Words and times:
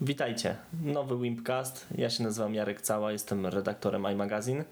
Witajcie. 0.00 0.56
Nowy 0.82 1.18
Wimpcast. 1.18 1.86
Ja 1.98 2.10
się 2.10 2.22
nazywam 2.24 2.54
Jarek 2.54 2.80
Cała, 2.80 3.12
jestem 3.12 3.46
redaktorem 3.46 4.06
iMagazine. 4.12 4.64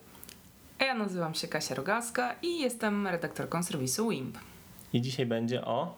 A 0.79 0.85
ja 0.85 0.95
nazywam 0.95 1.35
się 1.35 1.49
Kasia 1.49 1.75
Rogaska 1.75 2.35
i 2.43 2.59
jestem 2.59 3.07
redaktorką 3.07 3.63
serwisu 3.63 4.09
WIMP. 4.09 4.39
I 4.93 5.01
dzisiaj 5.01 5.27
będzie 5.27 5.65
o. 5.65 5.95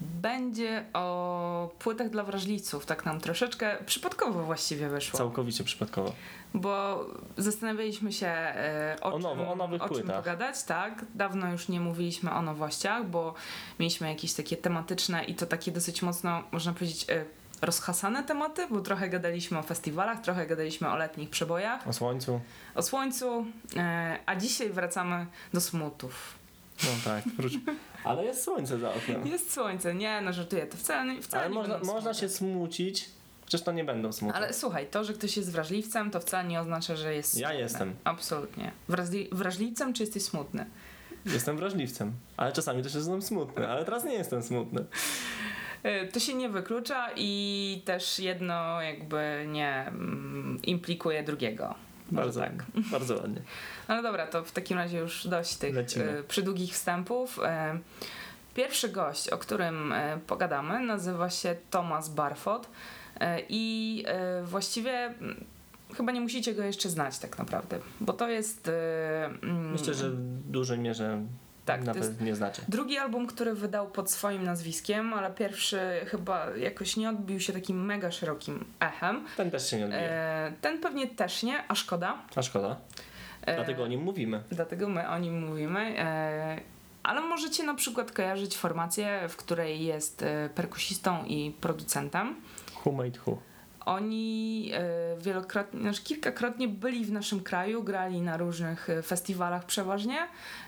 Będzie 0.00 0.84
o 0.92 1.70
płytach 1.78 2.10
dla 2.10 2.22
wrażliwców. 2.24 2.86
Tak 2.86 3.04
nam 3.04 3.20
troszeczkę 3.20 3.76
przypadkowo 3.86 4.42
właściwie 4.42 4.88
wyszło. 4.88 5.18
Całkowicie 5.18 5.64
przypadkowo. 5.64 6.12
Bo 6.54 7.04
zastanawialiśmy 7.36 8.12
się 8.12 8.26
e, 8.26 8.96
o, 9.00 9.06
O 9.06 9.12
czym, 9.12 9.22
nowo- 9.22 9.52
o 9.52 9.56
nowych 9.56 9.82
o 9.82 9.88
czym 9.88 9.96
płytach. 9.96 10.16
pogadać. 10.16 10.62
Tak, 10.64 11.04
dawno 11.14 11.52
już 11.52 11.68
nie 11.68 11.80
mówiliśmy 11.80 12.30
o 12.32 12.42
nowościach, 12.42 13.06
bo 13.06 13.34
mieliśmy 13.80 14.08
jakieś 14.08 14.32
takie 14.34 14.56
tematyczne 14.56 15.24
i 15.24 15.34
to 15.34 15.46
takie 15.46 15.72
dosyć 15.72 16.02
mocno, 16.02 16.42
można 16.52 16.72
powiedzieć, 16.72 17.06
e, 17.10 17.24
rozhasane 17.62 18.22
tematy, 18.24 18.66
bo 18.70 18.80
trochę 18.80 19.08
gadaliśmy 19.08 19.58
o 19.58 19.62
festiwalach, 19.62 20.20
trochę 20.20 20.46
gadaliśmy 20.46 20.88
o 20.88 20.96
letnich 20.96 21.30
przebojach, 21.30 21.88
O 21.88 21.92
słońcu. 21.92 22.40
o 22.74 22.82
słońcu, 22.82 23.46
e, 23.76 24.18
a 24.26 24.36
dzisiaj 24.36 24.70
wracamy 24.70 25.26
do 25.54 25.60
smutów. 25.60 26.34
No 26.84 26.90
tak, 27.04 27.24
wróć. 27.36 27.52
Ale 28.04 28.24
jest 28.24 28.44
słońce 28.44 28.78
za 28.78 28.94
oknem. 28.94 29.26
Jest 29.26 29.52
słońce, 29.52 29.94
nie, 29.94 30.20
no 30.20 30.32
żartuję, 30.32 30.66
to 30.66 30.76
wcale, 30.76 31.22
wcale 31.22 31.42
Ale 31.44 31.50
nie 31.52 31.58
można, 31.58 31.78
można 31.78 32.14
się 32.14 32.28
smucić, 32.28 33.08
chociaż 33.44 33.62
to 33.62 33.72
nie 33.72 33.84
będą 33.84 34.12
smutne. 34.12 34.36
Ale 34.38 34.52
słuchaj, 34.52 34.86
to, 34.86 35.04
że 35.04 35.12
ktoś 35.12 35.36
jest 35.36 35.52
wrażliwcem, 35.52 36.10
to 36.10 36.20
wcale 36.20 36.48
nie 36.48 36.60
oznacza, 36.60 36.96
że 36.96 37.14
jest 37.14 37.38
Ja 37.38 37.48
smutny. 37.48 37.62
jestem. 37.62 37.94
Absolutnie. 38.04 38.72
Wrażli- 38.88 39.28
wrażliwcem 39.32 39.92
czy 39.94 40.02
jesteś 40.02 40.22
smutny? 40.22 40.66
Jestem 41.26 41.56
wrażliwcem. 41.56 42.12
Ale 42.36 42.52
czasami 42.52 42.82
też 42.82 42.94
jestem 42.94 43.22
smutny. 43.22 43.68
Ale 43.68 43.84
teraz 43.84 44.04
nie 44.04 44.14
jestem 44.14 44.42
smutny. 44.42 44.84
E, 45.82 46.06
To 46.06 46.20
się 46.20 46.34
nie 46.34 46.48
wyklucza 46.48 47.08
i 47.16 47.82
też 47.84 48.18
jedno 48.18 48.80
jakby 48.82 49.44
nie 49.48 49.84
mm, 49.88 50.58
implikuje 50.62 51.22
drugiego. 51.22 51.74
Bardzo, 52.10 52.40
tak. 52.40 52.52
bardzo 52.90 53.14
ładnie. 53.16 53.40
No 53.88 54.02
dobra, 54.02 54.26
to 54.26 54.44
w 54.44 54.52
takim 54.52 54.78
razie 54.78 54.98
już 54.98 55.26
dość 55.26 55.54
tych 55.56 55.74
Lecimy. 55.74 56.18
e, 56.18 56.22
przydługich 56.22 56.72
wstępów. 56.72 57.40
E, 57.44 57.78
Pierwszy 58.54 58.88
gość, 58.88 59.28
o 59.28 59.38
którym 59.38 59.94
pogadamy, 60.26 60.80
nazywa 60.80 61.30
się 61.30 61.56
Thomas 61.70 62.08
Barfot 62.08 62.68
e, 63.20 63.40
i 63.48 64.04
właściwie 64.44 64.92
mm, 64.92 65.44
chyba 65.96 66.12
nie 66.12 66.20
musicie 66.20 66.54
go 66.54 66.62
jeszcze 66.62 66.88
znać 66.88 67.18
tak 67.18 67.38
naprawdę, 67.38 67.78
bo 68.00 68.12
to 68.12 68.28
jest... 68.28 68.70
mm, 69.42 69.72
Myślę, 69.72 69.94
że 69.94 70.10
w 70.10 70.16
dużej 70.50 70.78
mierze 70.78 71.22
Tak, 71.64 71.84
to 71.84 71.94
jest- 71.96 72.20
nie 72.20 72.34
znacie. 72.34 72.62
Drugi 72.68 72.98
album, 72.98 73.26
który 73.26 73.54
wydał 73.54 73.90
pod 73.90 74.10
swoim 74.10 74.44
nazwiskiem, 74.44 75.14
ale 75.14 75.30
pierwszy 75.30 75.80
chyba 76.06 76.46
jakoś 76.56 76.96
nie 76.96 77.08
odbił 77.08 77.40
się 77.40 77.52
takim 77.52 77.84
mega 77.84 78.10
szerokim 78.10 78.64
echem. 78.80 79.24
Ten 79.36 79.50
też 79.50 79.70
się 79.70 79.76
nie 79.78 79.84
odbije. 79.84 80.02
E, 80.10 80.52
ten 80.60 80.78
pewnie 80.80 81.06
też 81.06 81.42
nie, 81.42 81.64
a 81.68 81.74
szkoda. 81.74 82.18
A 82.36 82.42
szkoda. 82.42 82.76
E, 83.46 83.54
Dlatego 83.56 83.82
o 83.82 83.86
nim 83.86 84.02
mówimy. 84.02 84.42
Dlatego 84.50 84.88
my 84.88 85.08
o 85.08 85.18
nim 85.18 85.46
mówimy. 85.48 85.80
E, 85.98 86.60
ale 87.02 87.20
możecie 87.20 87.64
na 87.64 87.74
przykład 87.74 88.12
kojarzyć 88.12 88.56
formację, 88.56 89.20
w 89.28 89.36
której 89.36 89.84
jest 89.84 90.22
e, 90.22 90.48
perkusistą 90.54 91.24
i 91.24 91.56
producentem. 91.60 92.36
Who 92.84 92.92
made 92.92 93.18
who? 93.26 93.38
Oni 93.84 94.70
e, 94.74 95.16
wielokrotnie, 95.20 95.80
znaczy 95.80 96.02
kilkakrotnie 96.02 96.68
byli 96.68 97.04
w 97.04 97.12
naszym 97.12 97.40
kraju, 97.40 97.82
grali 97.82 98.20
na 98.20 98.36
różnych 98.36 98.90
e, 98.90 99.02
festiwalach 99.02 99.66
przeważnie 99.66 100.18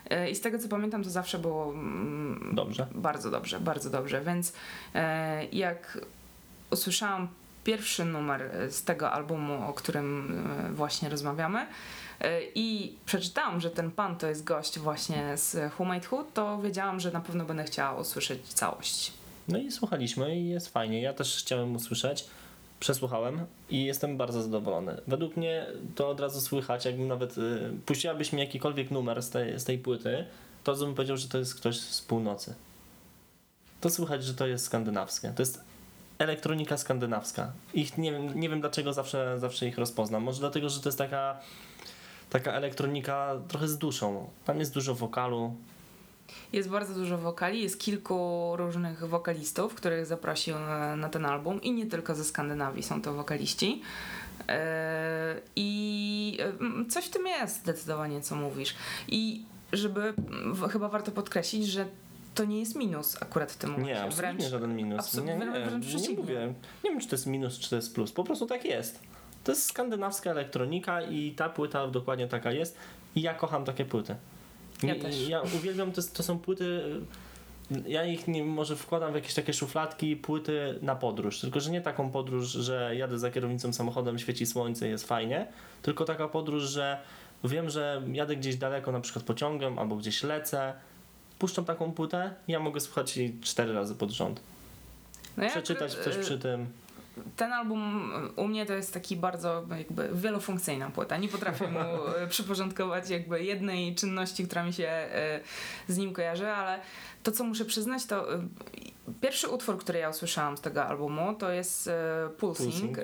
e, 0.09 0.29
i 0.29 0.35
z 0.35 0.41
tego 0.41 0.59
co 0.59 0.67
pamiętam 0.67 1.03
to 1.03 1.09
zawsze 1.09 1.39
było 1.39 1.73
mm, 1.73 2.51
Dobrze. 2.53 2.87
bardzo 2.95 3.31
dobrze, 3.31 3.59
bardzo 3.59 3.89
dobrze, 3.89 4.21
więc 4.21 4.53
jak 5.51 5.97
usłyszałam 6.71 7.27
pierwszy 7.63 8.05
numer 8.05 8.51
z 8.69 8.83
tego 8.83 9.11
albumu, 9.11 9.69
o 9.69 9.73
którym 9.73 10.43
właśnie 10.73 11.09
rozmawiamy 11.09 11.67
i 12.55 12.95
przeczytałam, 13.05 13.61
że 13.61 13.71
ten 13.71 13.91
pan 13.91 14.15
to 14.15 14.27
jest 14.27 14.43
gość 14.43 14.79
właśnie 14.79 15.37
z 15.37 15.73
Who 15.73 15.85
Made 15.85 16.07
Who, 16.11 16.25
to 16.33 16.61
wiedziałam, 16.61 16.99
że 16.99 17.11
na 17.11 17.21
pewno 17.21 17.45
będę 17.45 17.63
chciała 17.63 17.99
usłyszeć 17.99 18.53
całość. 18.53 19.13
No 19.47 19.57
i 19.57 19.71
słuchaliśmy 19.71 20.35
i 20.35 20.49
jest 20.49 20.69
fajnie. 20.69 21.01
Ja 21.01 21.13
też 21.13 21.37
chciałem 21.37 21.75
usłyszeć. 21.75 22.25
Przesłuchałem 22.85 23.45
i 23.69 23.85
jestem 23.85 24.17
bardzo 24.17 24.41
zadowolony. 24.41 25.01
Według 25.07 25.37
mnie 25.37 25.65
to 25.95 26.09
od 26.09 26.19
razu 26.19 26.41
słychać, 26.41 26.85
jakbym 26.85 27.07
nawet 27.07 27.37
y, 27.37 27.71
puściłabyś 27.85 28.33
mi 28.33 28.39
jakikolwiek 28.39 28.91
numer 28.91 29.23
z 29.23 29.29
tej, 29.29 29.59
z 29.59 29.63
tej 29.63 29.77
płyty, 29.79 30.25
to 30.63 30.75
bym 30.75 30.95
powiedział, 30.95 31.17
że 31.17 31.27
to 31.27 31.37
jest 31.37 31.55
ktoś 31.55 31.79
z 31.79 32.01
północy. 32.01 32.55
To 33.81 33.89
słychać, 33.89 34.23
że 34.23 34.33
to 34.33 34.47
jest 34.47 34.65
skandynawskie. 34.65 35.33
To 35.35 35.41
jest 35.41 35.61
elektronika 36.17 36.77
skandynawska. 36.77 37.51
Ich 37.73 37.97
nie 37.97 38.11
wiem, 38.11 38.39
nie 38.39 38.49
wiem 38.49 38.61
dlaczego 38.61 38.93
zawsze, 38.93 39.39
zawsze 39.39 39.67
ich 39.67 39.77
rozpoznam. 39.77 40.23
Może 40.23 40.39
dlatego, 40.39 40.69
że 40.69 40.79
to 40.79 40.89
jest 40.89 40.97
taka, 40.97 41.39
taka 42.29 42.53
elektronika 42.53 43.35
trochę 43.47 43.67
z 43.67 43.77
duszą. 43.77 44.29
Tam 44.45 44.59
jest 44.59 44.73
dużo 44.73 44.95
wokalu. 44.95 45.55
Jest 46.55 46.69
bardzo 46.69 46.93
dużo 46.93 47.17
wokali, 47.17 47.63
jest 47.63 47.79
kilku 47.79 48.51
różnych 48.55 49.07
wokalistów, 49.07 49.75
których 49.75 50.05
zaprosił 50.05 50.59
na, 50.59 50.95
na 50.95 51.09
ten 51.09 51.25
album 51.25 51.61
i 51.61 51.71
nie 51.71 51.85
tylko 51.85 52.15
ze 52.15 52.23
Skandynawii 52.23 52.83
są 52.83 53.01
to 53.01 53.13
wokaliści. 53.13 53.81
E, 54.47 55.35
I 55.55 56.37
e, 56.85 56.89
coś 56.89 57.05
w 57.05 57.09
tym 57.09 57.27
jest 57.27 57.55
zdecydowanie, 57.61 58.21
co 58.21 58.35
mówisz. 58.35 58.75
I 59.07 59.43
żeby, 59.73 60.13
chyba 60.71 60.89
warto 60.89 61.11
podkreślić, 61.11 61.67
że 61.67 61.85
to 62.35 62.45
nie 62.45 62.59
jest 62.59 62.75
minus 62.75 63.21
akurat 63.21 63.51
w 63.51 63.57
tym 63.57 63.69
momencie. 63.69 63.93
Nie, 63.93 64.01
absolutnie 64.01 64.39
Wręcz- 64.39 64.49
żaden 64.49 64.75
minus. 64.75 64.99
absolut- 64.99 65.25
nie, 65.27 65.35
nie, 65.35 66.07
nie 66.09 66.15
mówię. 66.15 66.53
Nie 66.83 66.89
wiem, 66.89 66.99
czy 66.99 67.07
to 67.07 67.15
jest 67.15 67.25
minus, 67.25 67.59
czy 67.59 67.69
to 67.69 67.75
jest 67.75 67.95
plus. 67.95 68.11
Po 68.11 68.23
prostu 68.23 68.45
tak 68.45 68.65
jest. 68.65 68.99
To 69.43 69.51
jest 69.51 69.65
skandynawska 69.65 70.31
elektronika 70.31 71.01
i 71.01 71.31
ta 71.31 71.49
płyta 71.49 71.87
dokładnie 71.87 72.27
taka 72.27 72.51
jest. 72.51 72.77
I 73.15 73.21
ja 73.21 73.33
kocham 73.33 73.65
takie 73.65 73.85
płyty. 73.85 74.15
Ja 74.87 74.95
też. 74.95 75.27
Ja 75.27 75.41
uwielbiam, 75.41 75.91
to, 75.91 76.01
to 76.13 76.23
są 76.23 76.39
płyty... 76.39 76.81
Ja 77.87 78.05
ich 78.05 78.27
nie, 78.27 78.43
może 78.43 78.75
wkładam 78.75 79.11
w 79.11 79.15
jakieś 79.15 79.33
takie 79.33 79.53
szufladki, 79.53 80.15
płyty 80.15 80.79
na 80.81 80.95
podróż. 80.95 81.39
Tylko, 81.39 81.59
że 81.59 81.71
nie 81.71 81.81
taką 81.81 82.09
podróż, 82.11 82.47
że 82.47 82.95
jadę 82.95 83.19
za 83.19 83.31
kierownicą 83.31 83.73
samochodem, 83.73 84.19
świeci 84.19 84.45
słońce, 84.45 84.87
jest 84.87 85.07
fajnie. 85.07 85.47
Tylko 85.81 86.05
taka 86.05 86.27
podróż, 86.27 86.63
że 86.63 86.97
wiem, 87.43 87.69
że 87.69 88.01
jadę 88.11 88.35
gdzieś 88.35 88.55
daleko, 88.55 88.91
na 88.91 89.01
przykład 89.01 89.25
pociągiem, 89.25 89.79
albo 89.79 89.95
gdzieś 89.95 90.23
lecę. 90.23 90.73
Puszczam 91.39 91.65
taką 91.65 91.91
płytę, 91.91 92.33
ja 92.47 92.59
mogę 92.59 92.79
słuchać 92.79 93.17
jej 93.17 93.39
cztery 93.41 93.73
razy 93.73 93.95
pod 93.95 94.11
rząd. 94.11 94.39
No 95.37 95.43
ja 95.43 95.49
Przeczytać 95.49 95.93
coś 95.93 96.15
e, 96.15 96.19
przy 96.19 96.39
tym. 96.39 96.67
Ten 97.35 97.53
album 97.53 98.11
y, 98.37 98.41
u 98.41 98.47
mnie 98.47 98.65
to 98.65 98.73
jest 98.73 98.93
taki 98.93 99.17
bardzo 99.17 99.63
jakby 99.77 100.09
wielofunkcyjna 100.13 100.89
płyta. 100.89 101.17
Nie 101.17 101.27
potrafię 101.27 101.67
mu 101.67 101.79
y, 101.79 102.27
przyporządkować 102.29 103.09
jakby 103.09 103.43
jednej 103.43 103.95
czynności, 103.95 104.45
która 104.45 104.63
mi 104.63 104.73
się 104.73 105.07
y, 105.89 105.93
z 105.93 105.97
nim 105.97 106.13
kojarzy, 106.13 106.47
ale 106.47 106.79
to 107.23 107.31
co 107.31 107.43
muszę 107.43 107.65
przyznać 107.65 108.05
to 108.05 108.27
pierwszy 109.21 109.47
utwór, 109.47 109.77
który 109.77 109.99
ja 109.99 110.09
usłyszałam 110.09 110.57
z 110.57 110.61
tego 110.61 110.85
albumu 110.85 111.33
to 111.33 111.51
jest 111.51 111.89
Pulsing, 112.37 112.73
Pulsing. 112.73 112.97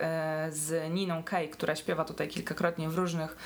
z 0.50 0.94
Niną 0.94 1.24
Kay, 1.24 1.48
która 1.48 1.76
śpiewa 1.76 2.06
tutaj 2.06 2.28
kilkakrotnie 2.28 2.90
w 2.90 2.98
różnych 2.98 3.38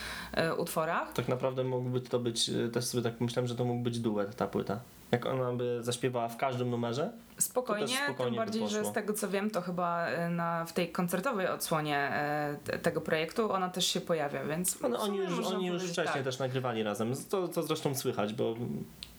utworach. 0.58 1.14
Tak 1.14 1.28
naprawdę 1.28 1.64
mógłby 1.64 2.02
to 2.02 2.20
być, 2.20 2.52
też 2.74 2.86
sobie 2.86 3.04
tak 3.04 3.22
myślałem, 3.22 3.48
że 3.48 3.56
to 3.56 3.66
mógł 3.66 3.84
być 3.84 4.00
duet 4.00 4.36
ta 4.36 4.48
płyta. 4.48 4.80
Jak 5.12 5.26
ona 5.26 5.54
by 5.54 5.84
zaśpiewała 5.84 6.28
w 6.28 6.38
każdym 6.38 6.70
numerze, 6.70 7.12
Spokojnie, 7.38 7.98
spokojnie 8.06 8.38
tym 8.38 8.46
bardziej, 8.46 8.68
że 8.68 8.86
z 8.86 8.92
tego 8.92 9.14
co 9.14 9.30
wiem, 9.30 9.52
to 9.52 9.62
chyba 9.62 10.10
y, 10.10 10.30
na, 10.30 10.66
w 10.66 10.74
tej 10.74 10.92
koncertowej 10.92 11.48
odsłonie 11.48 11.98
e, 11.98 12.58
te- 12.64 12.80
tego 12.80 13.02
projektu 13.02 13.52
ona 13.52 13.70
też 13.70 13.88
się 13.88 14.02
pojawia, 14.02 14.44
więc 14.44 14.82
no, 14.82 15.00
oni 15.00 15.18
już, 15.18 15.48
oni 15.48 15.68
już 15.68 15.84
wcześniej 15.84 16.14
tak. 16.14 16.24
też 16.24 16.40
nagrywali 16.40 16.84
razem. 16.84 17.14
To, 17.30 17.48
to 17.48 17.64
zresztą 17.64 17.96
słychać, 17.96 18.34
bo 18.34 18.56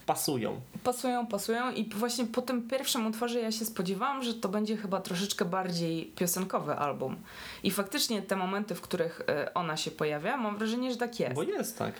pasują. 0.07 0.61
Pasują, 0.85 1.27
pasują 1.27 1.73
i 1.73 1.89
właśnie 1.89 2.27
po 2.27 2.43
tym 2.43 2.69
pierwszym 2.69 3.07
utworze 3.07 3.41
ja 3.41 3.53
się 3.53 3.65
spodziewałam, 3.65 4.23
że 4.23 4.35
to 4.35 4.49
będzie 4.49 4.77
chyba 4.77 5.01
troszeczkę 5.01 5.45
bardziej 5.45 6.13
piosenkowy 6.17 6.75
album. 6.75 7.17
I 7.62 7.71
faktycznie 7.71 8.23
te 8.23 8.37
momenty, 8.37 8.75
w 8.75 8.81
których 8.81 9.21
e, 9.29 9.55
ona 9.55 9.77
się 9.77 9.91
pojawia, 9.91 10.37
mam 10.37 10.56
wrażenie, 10.56 10.91
że 10.91 10.97
tak 10.97 11.21
jest. 11.21 11.35
Bo 11.35 11.43
jest 11.43 11.79
tak. 11.79 11.94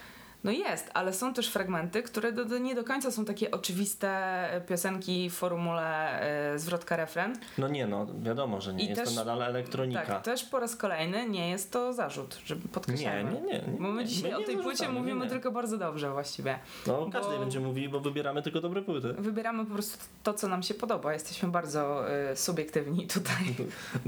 No 0.47 0.53
jest, 0.53 0.91
ale 0.95 1.13
są 1.13 1.35
też 1.35 1.49
fragmenty, 1.49 2.03
które 2.03 2.33
do, 2.33 2.45
do, 2.45 2.59
nie 2.59 2.75
do 2.75 2.85
końca 2.85 3.11
są 3.11 3.25
takie 3.25 3.51
oczywiste 3.51 4.09
e, 4.53 4.61
piosenki 4.61 5.31
w 5.31 5.35
formule 5.35 6.21
e, 6.21 6.59
zwrotka-refren. 6.59 7.37
No 7.59 7.69
nie 7.69 7.87
no, 7.87 8.07
wiadomo, 8.23 8.61
że 8.61 8.75
nie. 8.75 8.85
I 8.85 8.89
jest 8.89 9.01
też- 9.01 9.09
to 9.09 9.15
nadal 9.15 9.43
elektronika. 9.43 10.07
Tak, 10.07 10.23
też 10.23 10.45
po 10.45 10.61
raz 10.61 10.77
kolejny 10.77 11.29
nie 11.29 11.51
jest 11.51 11.73
to 11.73 11.93
zarzut, 11.93 12.39
żeby 12.45 12.61
nie, 12.63 12.69
podkreślamy. 12.69 13.25
nie, 13.25 13.41
nie, 13.41 13.53
nie. 13.53 13.79
Bo 13.79 13.89
my 13.89 14.03
nie, 14.03 14.09
dzisiaj 14.09 14.31
my 14.31 14.37
o 14.37 14.41
nie 14.41 14.47
tej 14.47 14.57
płycie 14.57 14.89
mówimy 14.89 15.19
nie, 15.19 15.25
nie. 15.25 15.31
tylko 15.31 15.53
bardzo 15.53 15.79
dobrze 15.79 16.11
właściwie. 16.11 16.59
No 16.87 17.11
każdy 17.13 17.39
będzie 17.39 17.61
mówił, 17.61 17.91
bo 17.91 18.01
wybieramy 18.01 18.43
tylko 18.43 18.61
dobre 18.61 18.83
płyty. 18.83 19.15
Wybieramy 19.19 19.65
po 19.67 19.75
prostu 19.75 19.99
to, 20.23 20.35
co 20.35 20.49
nam 20.49 20.63
się 20.63 20.75
podoba. 20.75 21.13
Jesteśmy 21.13 21.49
bardzo 21.49 22.11
e, 22.11 22.37
subiektywni 22.37 23.07
tutaj. 23.07 23.55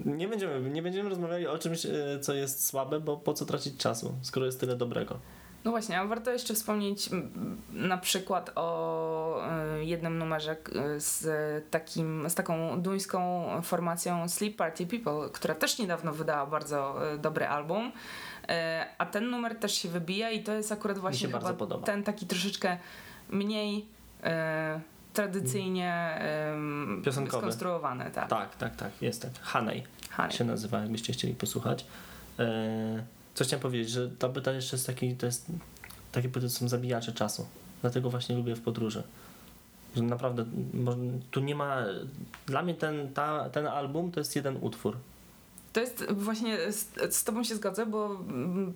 Nie 0.18 0.28
będziemy, 0.28 0.70
nie 0.70 0.82
będziemy 0.82 1.08
rozmawiali 1.08 1.46
o 1.46 1.58
czymś, 1.58 1.86
e, 1.86 1.90
co 2.20 2.34
jest 2.34 2.66
słabe, 2.66 3.00
bo 3.00 3.16
po 3.16 3.34
co 3.34 3.46
tracić 3.46 3.76
czasu, 3.76 4.14
skoro 4.22 4.46
jest 4.46 4.60
tyle 4.60 4.76
dobrego. 4.76 5.18
No 5.64 5.70
właśnie, 5.70 6.00
a 6.00 6.06
warto 6.06 6.30
jeszcze 6.30 6.54
wspomnieć 6.54 7.10
na 7.72 7.98
przykład 7.98 8.50
o 8.54 9.40
y, 9.80 9.84
jednym 9.84 10.18
numerze 10.18 10.56
z, 10.96 11.24
takim, 11.70 12.30
z 12.30 12.34
taką 12.34 12.82
duńską 12.82 13.46
formacją 13.62 14.28
Sleep 14.28 14.56
Party 14.56 14.86
People, 14.86 15.28
która 15.32 15.54
też 15.54 15.78
niedawno 15.78 16.12
wydała 16.12 16.46
bardzo 16.46 17.12
y, 17.14 17.18
dobry 17.18 17.46
album. 17.46 17.86
Y, 17.86 17.92
A 18.98 19.06
ten 19.06 19.30
numer 19.30 19.56
też 19.56 19.72
się 19.74 19.88
wybija 19.88 20.30
i 20.30 20.42
to 20.42 20.52
jest 20.52 20.72
akurat 20.72 20.98
właśnie 20.98 21.28
bardzo 21.28 21.54
ten 21.78 22.02
taki 22.04 22.26
troszeczkę 22.26 22.78
mniej 23.30 23.86
tradycyjnie 25.12 26.20
Piosenkowy. 27.04 27.38
skonstruowany. 27.42 28.10
Tak. 28.10 28.28
Tak, 28.28 28.56
tak, 28.56 28.76
tak, 28.76 29.02
jest 29.02 29.22
tak. 29.22 29.30
Hanej 29.42 29.84
Honey. 30.16 30.32
się 30.32 30.44
nazywa, 30.44 30.78
jakbyście 30.78 31.12
chcieli 31.12 31.34
posłuchać. 31.34 31.86
E, 32.38 33.04
co 33.38 33.44
chciałem 33.44 33.62
powiedzieć, 33.62 33.90
że 33.90 34.10
ta 34.10 34.28
płyta 34.28 34.52
jeszcze 34.52 34.76
jest 34.76 34.86
taki, 34.86 35.16
to 35.16 35.26
jest, 35.26 35.46
takie 36.12 36.28
płyty 36.28 36.50
są 36.50 36.68
zabijacze 36.68 37.12
czasu. 37.12 37.46
Dlatego 37.80 38.10
właśnie 38.10 38.36
lubię 38.36 38.56
w 38.56 38.60
podróży. 38.60 39.02
Że 39.96 40.02
naprawdę, 40.02 40.44
tu 41.30 41.40
nie 41.40 41.54
ma, 41.54 41.84
dla 42.46 42.62
mnie 42.62 42.74
ten, 42.74 43.14
ta, 43.14 43.50
ten 43.50 43.66
album 43.66 44.12
to 44.12 44.20
jest 44.20 44.36
jeden 44.36 44.58
utwór. 44.60 44.96
To 45.72 45.80
jest 45.80 46.04
właśnie, 46.12 46.72
z, 46.72 47.14
z 47.14 47.24
Tobą 47.24 47.44
się 47.44 47.56
zgodzę, 47.56 47.86
bo 47.86 48.06
mm, 48.06 48.72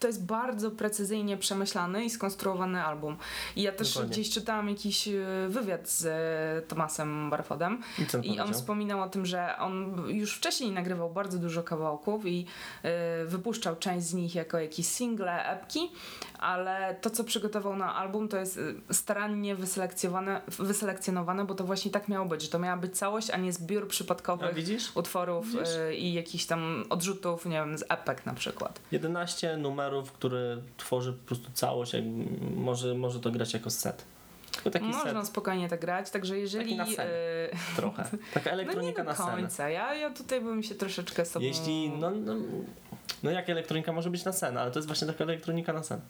to 0.00 0.06
jest 0.06 0.24
bardzo 0.24 0.70
precyzyjnie 0.70 1.36
przemyślany 1.36 2.04
i 2.04 2.10
skonstruowany 2.10 2.84
album. 2.84 3.16
I 3.56 3.62
ja 3.62 3.72
też 3.72 3.88
Dokładnie. 3.88 4.12
gdzieś 4.12 4.30
czytałam 4.30 4.68
jakiś 4.68 5.08
e, 5.08 5.12
wywiad 5.48 5.88
z 5.88 6.06
e, 6.06 6.68
Tomasem 6.68 7.30
Barfodem 7.30 7.82
I 8.22 8.34
i 8.34 8.40
on 8.40 8.54
wspominał 8.54 9.02
o 9.02 9.08
tym, 9.08 9.26
że 9.26 9.58
on 9.58 10.04
już 10.08 10.36
wcześniej 10.36 10.70
nagrywał 10.72 11.10
bardzo 11.10 11.38
dużo 11.38 11.62
kawałków 11.62 12.26
i 12.26 12.46
e, 12.82 13.24
wypuszczał 13.24 13.76
część 13.76 14.06
z 14.06 14.14
nich 14.14 14.34
jako 14.34 14.58
jakieś 14.58 14.86
single, 14.86 15.44
epki, 15.44 15.90
ale 16.38 16.96
to, 17.00 17.10
co 17.10 17.24
przygotował 17.24 17.76
na 17.76 17.94
album, 17.94 18.28
to 18.28 18.36
jest 18.36 18.60
starannie 18.90 19.56
wyselekcjonowane, 19.56 20.40
wyselekcjonowane, 20.48 21.44
bo 21.44 21.54
to 21.54 21.64
właśnie 21.64 21.90
tak 21.90 22.08
miało 22.08 22.26
być, 22.26 22.42
że 22.42 22.48
to 22.48 22.58
miała 22.58 22.76
być 22.76 22.98
całość, 22.98 23.30
a 23.30 23.36
nie 23.36 23.52
zbiór 23.52 23.88
przypadkowych 23.88 24.56
utworów 24.94 25.46
Widzisz? 25.46 25.74
y, 25.76 25.94
i 25.94 26.12
jakichś 26.12 26.46
tam 26.46 26.84
odrzutów, 26.90 27.46
nie 27.46 27.56
wiem, 27.56 27.78
z 27.78 27.84
epek 27.88 28.26
na 28.26 28.34
przykład. 28.34 28.80
11 28.92 29.56
numerów, 29.56 29.79
które 30.12 30.56
tworzy 30.76 31.12
po 31.12 31.26
prostu 31.26 31.50
całość, 31.52 31.92
jak, 31.92 32.04
może, 32.56 32.94
może 32.94 33.20
to 33.20 33.30
grać 33.30 33.54
jako 33.54 33.70
set. 33.70 34.04
Można 34.80 35.20
set 35.20 35.26
spokojnie 35.26 35.68
tak 35.68 35.80
grać, 35.80 36.10
także 36.10 36.38
jeżeli... 36.38 36.76
Taki 36.76 36.96
na 36.96 37.04
y, 37.04 37.76
trochę. 37.76 38.04
Taka 38.34 38.50
no 38.50 38.56
nie 38.56 38.62
elektronika 38.62 39.04
do 39.04 39.14
scenę. 39.14 39.32
końca, 39.32 39.68
ja, 39.68 39.94
ja 39.94 40.10
tutaj 40.10 40.40
bym 40.40 40.62
się 40.62 40.74
troszeczkę 40.74 41.24
sobą... 41.24 41.46
Jeśli, 41.46 41.90
no, 41.90 42.10
no, 42.10 42.34
no 43.22 43.30
jak 43.30 43.50
elektronika 43.50 43.92
może 43.92 44.10
być 44.10 44.24
na 44.24 44.32
sen, 44.32 44.58
ale 44.58 44.70
to 44.70 44.78
jest 44.78 44.86
właśnie 44.86 45.06
taka 45.06 45.24
elektronika 45.24 45.72
na 45.72 45.82
sen. 45.82 46.00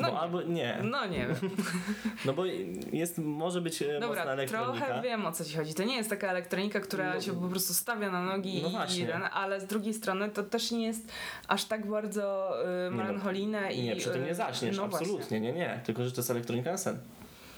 No 0.00 0.02
Bo 0.02 0.12
nie. 0.14 0.18
albo 0.20 0.42
nie, 0.42 0.78
No 0.84 1.06
nie 1.06 1.18
wiem. 1.26 1.36
no 2.24 2.32
bo 2.32 2.44
jest, 2.92 3.18
może 3.18 3.60
być 3.60 3.82
e, 3.82 3.86
mocna 3.86 4.00
Dobra, 4.06 4.22
elektronika. 4.24 4.86
trochę 4.86 5.02
wiem 5.02 5.26
o 5.26 5.32
co 5.32 5.44
ci 5.44 5.56
chodzi. 5.56 5.74
To 5.74 5.82
nie 5.84 5.96
jest 5.96 6.10
taka 6.10 6.28
elektronika, 6.30 6.80
która 6.80 7.14
No- 7.14 7.20
się 7.20 7.32
po 7.40 7.48
prostu 7.48 7.74
stawia 7.74 8.10
na 8.10 8.22
nogi 8.22 8.60
No 8.62 8.68
i 8.68 8.72
właśnie. 8.72 9.06
ten, 9.06 9.22
ale 9.32 9.60
z 9.60 9.66
drugiej 9.66 9.94
strony 9.94 10.28
to 10.30 10.42
też 10.42 10.70
nie 10.70 10.86
jest 10.86 11.12
aż 11.48 11.64
tak 11.64 11.86
bardzo 11.86 12.54
y, 12.86 12.90
no, 12.90 12.96
melancholijne 12.96 13.72
i... 13.72 13.82
Nie, 13.84 13.96
przy 13.96 14.10
tym 14.10 14.24
nie 14.24 14.34
zaśniesz, 14.34 14.76
no 14.76 14.82
absolutnie, 14.84 15.16
właśnie. 15.18 15.40
nie, 15.40 15.52
nie, 15.52 15.80
tylko 15.84 16.04
że 16.04 16.12
to 16.12 16.16
jest 16.20 16.30
elektronika 16.30 16.70
na 16.72 16.78
sen. 16.78 16.98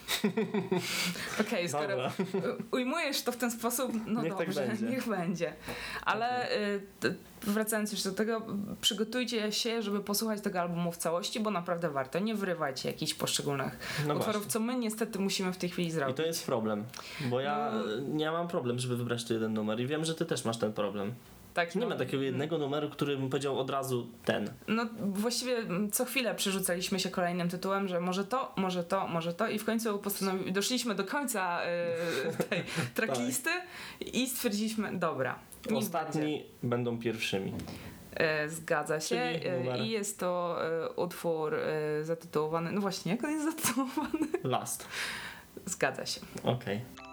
Okej, 1.41 1.69
skoro 1.69 1.87
Dobra. 1.87 2.11
ujmujesz 2.71 3.21
to 3.21 3.31
w 3.31 3.37
ten 3.37 3.51
sposób, 3.51 3.91
no 4.07 4.21
Niech 4.23 4.35
tak 4.35 4.47
dobrze, 4.47 4.67
będzie. 4.67 4.85
niech 4.85 5.07
będzie. 5.09 5.53
Ale 6.05 6.51
y, 6.57 6.81
t- 6.99 7.13
wracając 7.41 7.91
jeszcze 7.91 8.09
do 8.09 8.15
tego, 8.15 8.41
przygotujcie 8.81 9.51
się, 9.51 9.81
żeby 9.81 9.99
posłuchać 9.99 10.41
tego 10.41 10.61
albumu 10.61 10.91
w 10.91 10.97
całości, 10.97 11.39
bo 11.39 11.51
naprawdę 11.51 11.89
warto. 11.89 12.19
Nie 12.19 12.35
wyrywajcie 12.35 12.89
jakichś 12.89 13.13
poszczególnych 13.13 13.77
No 14.07 14.13
utworów, 14.15 14.33
właśnie. 14.35 14.51
co 14.51 14.59
my 14.59 14.75
niestety 14.75 15.19
musimy 15.19 15.53
w 15.53 15.57
tej 15.57 15.69
chwili 15.69 15.87
I 15.87 15.91
zrobić. 15.91 16.17
to 16.17 16.23
jest 16.23 16.45
problem, 16.45 16.83
bo 17.29 17.39
ja 17.39 17.71
No. 17.73 17.83
nie 18.17 18.31
mam 18.31 18.47
problem, 18.47 18.79
żeby 18.79 18.97
wybrać 18.97 19.25
tu 19.25 19.33
jeden 19.33 19.53
numer 19.53 19.79
i 19.79 19.87
wiem, 19.87 20.05
że 20.05 20.15
ty 20.15 20.25
też 20.25 20.45
masz 20.45 20.57
ten 20.57 20.73
problem. 20.73 21.13
Tak, 21.53 21.75
Nie 21.75 21.81
no, 21.81 21.87
ma 21.89 21.95
takiego 21.95 22.23
jednego 22.23 22.57
numeru, 22.57 22.89
który 22.89 23.17
bym 23.17 23.29
powiedział 23.29 23.59
od 23.59 23.69
razu 23.69 24.07
ten. 24.25 24.49
No 24.67 24.85
właściwie 24.99 25.57
co 25.91 26.05
chwilę 26.05 26.35
przerzucaliśmy 26.35 26.99
się 26.99 27.09
kolejnym 27.09 27.49
tytułem, 27.49 27.87
że 27.87 27.99
może 27.99 28.23
to, 28.25 28.53
może 28.57 28.83
to, 28.83 29.07
może 29.07 29.33
to 29.33 29.47
i 29.47 29.59
w 29.59 29.65
końcu 29.65 29.97
postanowi- 29.97 30.51
doszliśmy 30.51 30.95
do 30.95 31.03
końca 31.03 31.61
y, 31.63 32.43
tej 32.43 32.63
tracklisty 32.95 33.49
i 34.13 34.27
stwierdziliśmy, 34.29 34.97
dobra. 34.99 35.39
niech 35.55 35.71
będzie. 35.71 35.85
Ostatni 35.87 36.45
będą 36.63 36.99
pierwszymi. 36.99 37.53
E, 38.13 38.49
Zgadza 38.49 38.99
się. 38.99 39.15
E. 39.15 39.77
I 39.77 39.89
jest 39.89 40.19
to 40.19 40.59
utwór 40.95 41.55
zatytułowany. 42.01 42.71
No 42.71 42.81
właśnie, 42.81 43.11
jak 43.11 43.23
on 43.23 43.31
jest 43.31 43.45
zatytułowany? 43.45 44.27
Last. 44.43 44.87
Zgadza 45.65 46.05
się. 46.05 46.21
Okej. 46.43 46.81
Things 46.95 47.08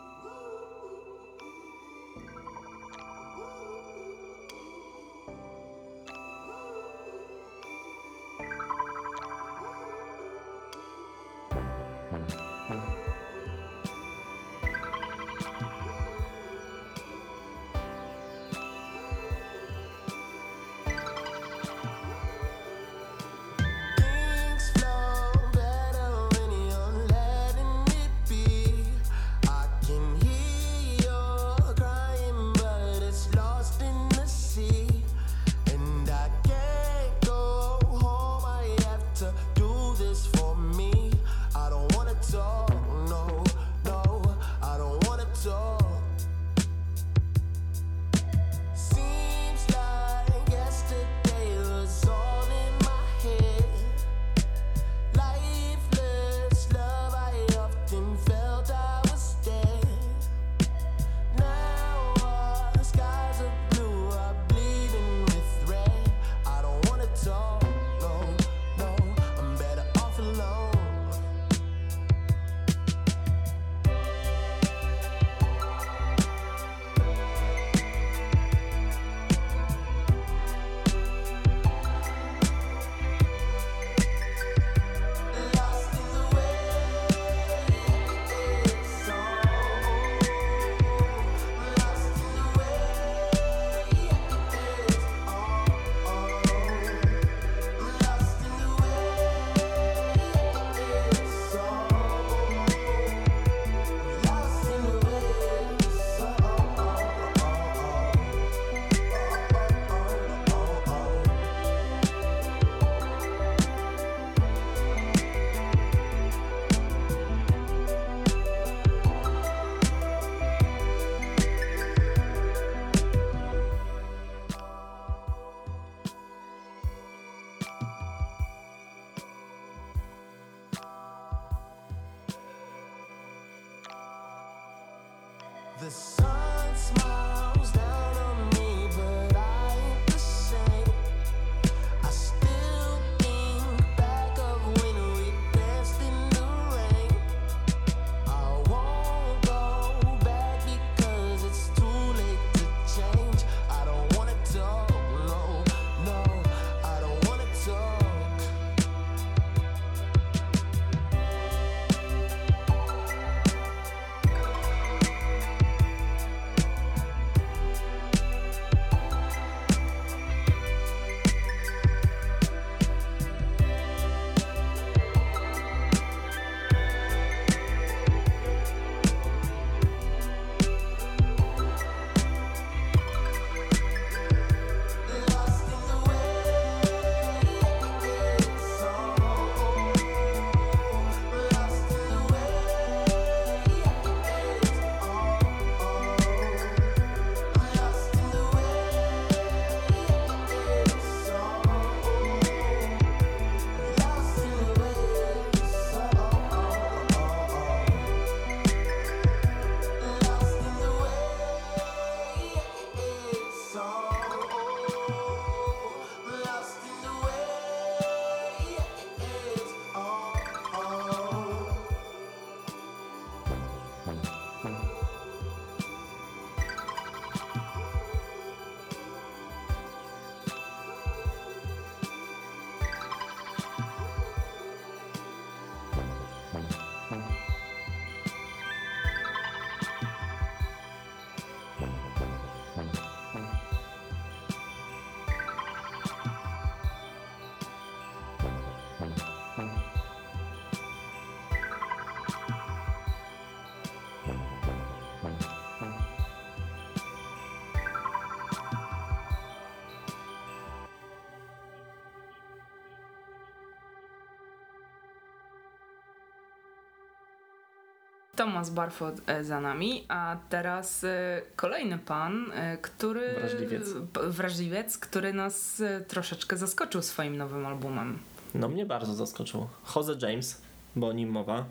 Thomas 268.47 268.71
Barford 268.71 269.23
e, 269.27 269.45
za 269.45 269.61
nami, 269.61 270.05
a 270.09 270.37
teraz 270.49 271.05
e, 271.05 271.43
kolejny 271.57 271.99
pan, 271.99 272.53
e, 272.53 272.79
który. 272.79 273.35
Wrażliwiec. 273.35 273.89
Wrażliwiec, 274.27 274.99
który 274.99 275.33
nas 275.33 275.83
troszeczkę 276.09 276.57
zaskoczył 276.57 277.03
swoim 277.03 277.37
nowym 277.37 277.67
albumem. 277.67 278.19
No 278.55 278.69
mnie 278.69 278.87
bardzo 278.87 279.15
zaskoczył. 279.15 279.67
Jose 279.97 280.13
James, 280.23 280.63
bo 280.97 281.09
o 281.09 281.13
nim 281.13 281.31
mowa. 281.31 281.65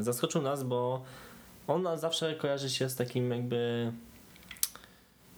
Zaskoczył 0.00 0.42
nas, 0.42 0.62
bo 0.62 1.02
on 1.66 1.98
zawsze 1.98 2.34
kojarzy 2.34 2.70
się 2.70 2.88
z 2.88 2.96
takim 2.96 3.30
jakby... 3.30 3.92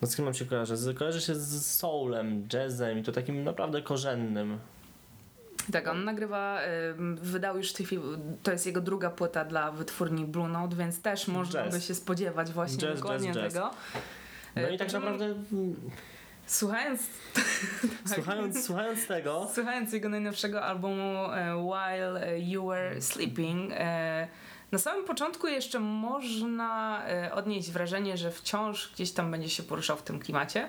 No 0.02 0.08
z 0.08 0.16
kim 0.16 0.24
nam 0.24 0.34
się 0.34 0.44
kojarzy? 0.44 0.94
Kojarzy 0.94 1.20
się 1.20 1.34
z 1.34 1.76
soulem, 1.76 2.48
jazzem 2.52 2.98
i 2.98 3.02
to 3.02 3.12
takim 3.12 3.44
naprawdę 3.44 3.82
korzennym. 3.82 4.58
Tak, 5.72 5.88
on 5.88 6.04
nagrywa, 6.04 6.60
e, 6.60 6.68
wydał 7.14 7.56
już 7.56 7.72
w 7.72 7.76
tej 7.76 7.86
chwili, 7.86 8.02
to 8.42 8.52
jest 8.52 8.66
jego 8.66 8.80
druga 8.80 9.10
płyta 9.10 9.44
dla 9.44 9.72
wytwórni 9.72 10.24
Blue 10.24 10.48
Note, 10.48 10.76
więc 10.76 11.02
też 11.02 11.28
można 11.28 11.62
Jazz. 11.62 11.74
by 11.74 11.80
się 11.80 11.94
spodziewać 11.94 12.52
właśnie 12.52 12.78
Jazz, 12.78 13.00
dokładnie 13.00 13.32
jazz, 13.32 13.52
tego. 13.52 13.70
No 14.56 14.62
i 14.62 14.70
tak 14.70 14.78
także 14.78 15.00
naprawdę 15.00 15.34
Słuchając, 16.46 17.00
słuchając, 18.14 18.66
słuchając 18.66 19.06
tego, 19.06 19.48
słuchając 19.54 19.92
jego 19.92 20.08
najnowszego 20.08 20.62
albumu 20.62 21.32
e, 21.32 21.56
While 21.56 22.40
You 22.40 22.66
Were 22.66 23.02
Sleeping, 23.02 23.72
na 24.72 24.78
samym 24.78 25.04
początku 25.04 25.46
jeszcze 25.46 25.80
można 25.80 27.02
odnieść 27.32 27.70
wrażenie, 27.70 28.16
że 28.16 28.30
wciąż 28.30 28.92
gdzieś 28.94 29.12
tam 29.12 29.30
będzie 29.30 29.48
się 29.48 29.62
poruszał 29.62 29.96
w 29.96 30.02
tym 30.02 30.18
klimacie. 30.18 30.68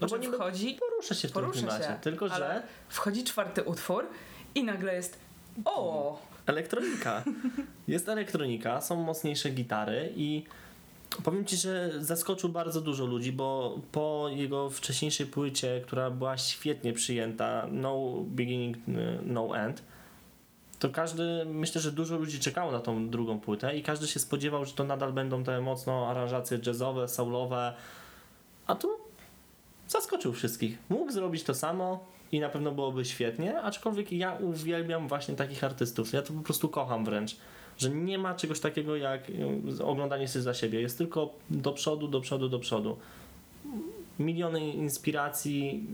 No 0.00 0.08
Po 0.08 0.18
bo 0.18 0.36
wchodzi, 0.36 0.78
porusza 0.80 1.14
się 1.14 1.28
w 1.28 1.32
tym 1.32 1.42
porusza 1.42 1.58
klimacie. 1.60 1.84
się, 1.84 1.98
Tylko, 2.00 2.28
że 2.28 2.62
wchodzi 2.88 3.24
czwarty 3.24 3.62
utwór 3.62 4.06
i 4.54 4.64
nagle 4.64 4.94
jest 4.94 5.18
o, 5.64 6.18
elektronika. 6.46 7.24
Jest 7.88 8.08
elektronika, 8.08 8.80
są 8.80 9.02
mocniejsze 9.02 9.50
gitary 9.50 10.12
i 10.16 10.44
powiem 11.24 11.44
ci, 11.44 11.56
że 11.56 11.92
zaskoczył 11.98 12.48
bardzo 12.48 12.80
dużo 12.80 13.06
ludzi, 13.06 13.32
bo 13.32 13.78
po 13.92 14.28
jego 14.30 14.70
wcześniejszej 14.70 15.26
płycie, 15.26 15.80
która 15.86 16.10
była 16.10 16.38
świetnie 16.38 16.92
przyjęta, 16.92 17.66
No 17.70 18.14
Beginning, 18.26 18.76
No 19.26 19.56
End, 19.56 19.82
to 20.78 20.88
każdy, 20.88 21.44
myślę, 21.44 21.80
że 21.80 21.92
dużo 21.92 22.16
ludzi 22.16 22.40
czekało 22.40 22.72
na 22.72 22.80
tą 22.80 23.08
drugą 23.10 23.40
płytę 23.40 23.76
i 23.76 23.82
każdy 23.82 24.06
się 24.06 24.20
spodziewał, 24.20 24.64
że 24.64 24.72
to 24.72 24.84
nadal 24.84 25.12
będą 25.12 25.44
te 25.44 25.60
mocno 25.60 26.08
aranżacje 26.08 26.58
jazzowe, 26.66 27.08
soulowe, 27.08 27.74
a 28.66 28.74
tu 28.74 28.88
zaskoczył 29.88 30.32
wszystkich. 30.32 30.78
Mógł 30.88 31.12
zrobić 31.12 31.42
to 31.42 31.54
samo 31.54 32.04
i 32.32 32.40
na 32.40 32.48
pewno 32.48 32.72
byłoby 32.72 33.04
świetnie, 33.04 33.60
aczkolwiek 33.60 34.12
ja 34.12 34.32
uwielbiam 34.32 35.08
właśnie 35.08 35.34
takich 35.34 35.64
artystów. 35.64 36.12
Ja 36.12 36.22
to 36.22 36.32
po 36.32 36.40
prostu 36.40 36.68
kocham 36.68 37.04
wręcz, 37.04 37.36
że 37.78 37.90
nie 37.90 38.18
ma 38.18 38.34
czegoś 38.34 38.60
takiego 38.60 38.96
jak 38.96 39.30
y, 39.80 39.84
oglądanie 39.84 40.28
się 40.28 40.42
za 40.42 40.54
siebie. 40.54 40.80
Jest 40.80 40.98
tylko 40.98 41.34
do 41.50 41.72
przodu, 41.72 42.08
do 42.08 42.20
przodu, 42.20 42.48
do 42.48 42.58
przodu. 42.58 42.96
Miliony 44.18 44.72
inspiracji, 44.72 45.86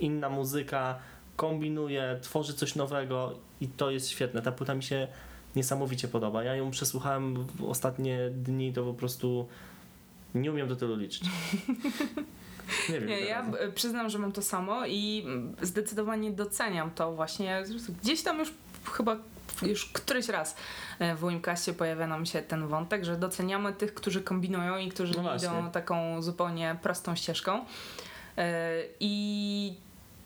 inna 0.00 0.28
muzyka, 0.30 0.98
kombinuje, 1.36 2.18
tworzy 2.22 2.54
coś 2.54 2.74
nowego 2.74 3.34
i 3.60 3.68
to 3.68 3.90
jest 3.90 4.08
świetne. 4.08 4.42
Ta 4.42 4.52
płyta 4.52 4.74
mi 4.74 4.82
się 4.82 5.08
niesamowicie 5.56 6.08
podoba. 6.08 6.44
Ja 6.44 6.56
ją 6.56 6.70
przesłuchałem 6.70 7.46
w 7.46 7.64
ostatnie 7.64 8.30
dni, 8.30 8.72
to 8.72 8.84
po 8.84 8.94
prostu 8.94 9.48
nie 10.34 10.52
umiem 10.52 10.68
do 10.68 10.76
tylu 10.76 10.96
liczyć. 10.96 11.22
Nie 12.88 13.00
wiem. 13.00 13.08
Nie, 13.08 13.20
ja 13.20 13.42
razy. 13.42 13.72
przyznam, 13.74 14.10
że 14.10 14.18
mam 14.18 14.32
to 14.32 14.42
samo 14.42 14.86
i 14.86 15.26
zdecydowanie 15.62 16.30
doceniam 16.30 16.90
to 16.90 17.12
właśnie. 17.12 17.62
Gdzieś 18.02 18.22
tam 18.22 18.38
już 18.38 18.52
chyba 18.92 19.16
już 19.62 19.84
któryś 19.84 20.28
raz 20.28 20.56
e, 20.98 21.14
w 21.14 21.28
Wimcastie 21.28 21.72
pojawia 21.72 22.06
nam 22.06 22.26
się 22.26 22.42
ten 22.42 22.68
wątek, 22.68 23.04
że 23.04 23.16
doceniamy 23.16 23.72
tych, 23.72 23.94
którzy 23.94 24.22
kombinują 24.22 24.78
i 24.78 24.88
którzy 24.88 25.14
No 25.22 25.36
idą 25.36 25.70
taką 25.70 26.22
zupełnie 26.22 26.76
prostą 26.82 27.16
ścieżką. 27.16 27.64
E, 28.38 28.72
I 29.00 29.74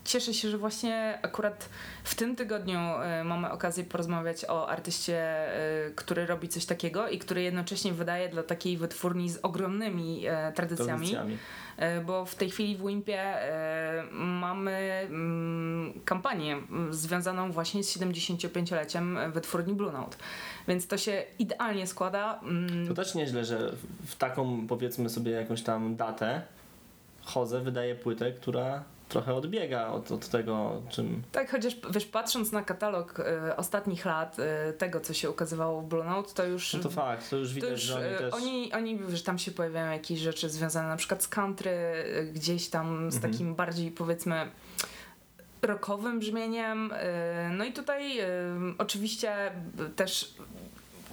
cieszę 0.09 0.35
się, 0.35 0.49
że 0.50 0.59
właśnie 0.59 1.19
akurat 1.23 1.69
w 2.05 2.15
tym 2.15 2.37
tygodniu 2.37 2.79
e, 2.79 3.25
mamy 3.25 3.50
okazję 3.50 3.85
porozmawiać 3.85 4.45
o 4.45 4.69
artyście, 4.69 5.17
e, 5.87 5.91
który 5.91 6.27
robi 6.27 6.49
coś 6.49 6.67
takiego 6.67 7.09
i 7.09 7.19
który 7.19 7.43
jednocześnie 7.43 7.93
wydaje 7.93 8.29
dla 8.29 8.43
takiej 8.43 8.77
wytwórni 8.77 9.31
z 9.31 9.38
ogromnymi 9.43 10.27
e, 10.27 10.53
tradycjami. 10.53 10.91
Tradycjami. 11.11 11.38
Bo 12.07 12.25
w 12.25 12.35
tej 12.35 12.50
chwili 12.50 12.77
w 12.77 12.87
Wimpie 12.87 13.35
mamy 14.12 14.71
mm, 15.11 16.00
kampanię 16.05 16.53
mm, 16.53 16.95
związaną 16.95 17.53
właśnie 17.53 17.85
z 17.85 17.99
75-leciem 17.99 19.33
wytwórni 19.33 19.75
Blue 19.75 19.93
Note. 19.93 20.17
Więc 20.69 20.87
to 20.87 20.99
się 20.99 21.25
idealnie 21.38 21.87
składa. 21.87 22.41
Mm, 22.43 22.88
To 22.88 22.95
też 22.95 23.15
nieźle, 23.15 23.45
że 23.45 23.73
w- 24.07 24.17
taką 24.17 24.67
powiedzmy 24.67 25.09
sobie 25.11 25.33
jakąś 25.33 25.62
tam 25.62 25.97
datę 25.97 26.43
Choze 27.23 27.61
wydaje 27.61 27.95
płytę, 27.95 28.33
która 28.33 28.83
trochę 29.09 29.35
odbiega 29.35 29.87
od, 29.88 30.12
od 30.12 30.29
tego, 30.29 30.83
czym. 30.91 31.23
Tak, 31.33 31.50
chociaż 31.50 31.77
wiesz, 31.91 32.07
patrząc 32.07 32.53
na 32.53 32.62
katalog 32.62 33.21
e, 33.21 33.57
ostatnich 33.57 34.05
lat, 34.05 34.37
e, 34.38 34.73
tego 34.73 35.00
co 35.00 35.15
się 35.15 35.31
ukazywało 35.31 35.81
w 35.83 35.85
Blue 35.88 36.05
Note, 36.05 36.35
to 36.35 36.45
już. 36.47 36.75
No 36.75 36.81
to 36.81 36.91
fakt, 36.91 37.31
to 37.31 37.37
już 37.37 37.49
to 37.49 37.55
widać, 37.55 37.71
już 37.71 37.81
że 37.81 37.95
oni 37.97 38.07
e, 38.15 38.19
też. 38.19 38.35
oni, 38.35 38.73
oni, 38.73 38.99
że 39.09 39.23
tam 39.23 39.38
się 39.38 39.50
pojawiają 39.50 39.93
jakieś 39.93 40.19
rzeczy 40.21 40.49
związane 40.50 40.88
na 40.88 40.97
przykład 40.97 41.23
z 41.23 41.29
country, 41.29 41.71
e, 41.71 42.25
gdzieś 42.25 42.69
tam 42.69 43.11
z 43.12 43.15
Mhm. 43.17 43.33
takim 43.33 43.55
bardziej 43.55 43.91
powiedzmy 43.91 44.50
rockowym 45.62 46.19
brzmieniem. 46.21 46.91
e, 46.95 47.50
No 47.57 47.65
i 47.65 47.73
tutaj 47.73 48.19
e, 48.21 48.27
oczywiście 48.79 49.53
też 49.97 50.35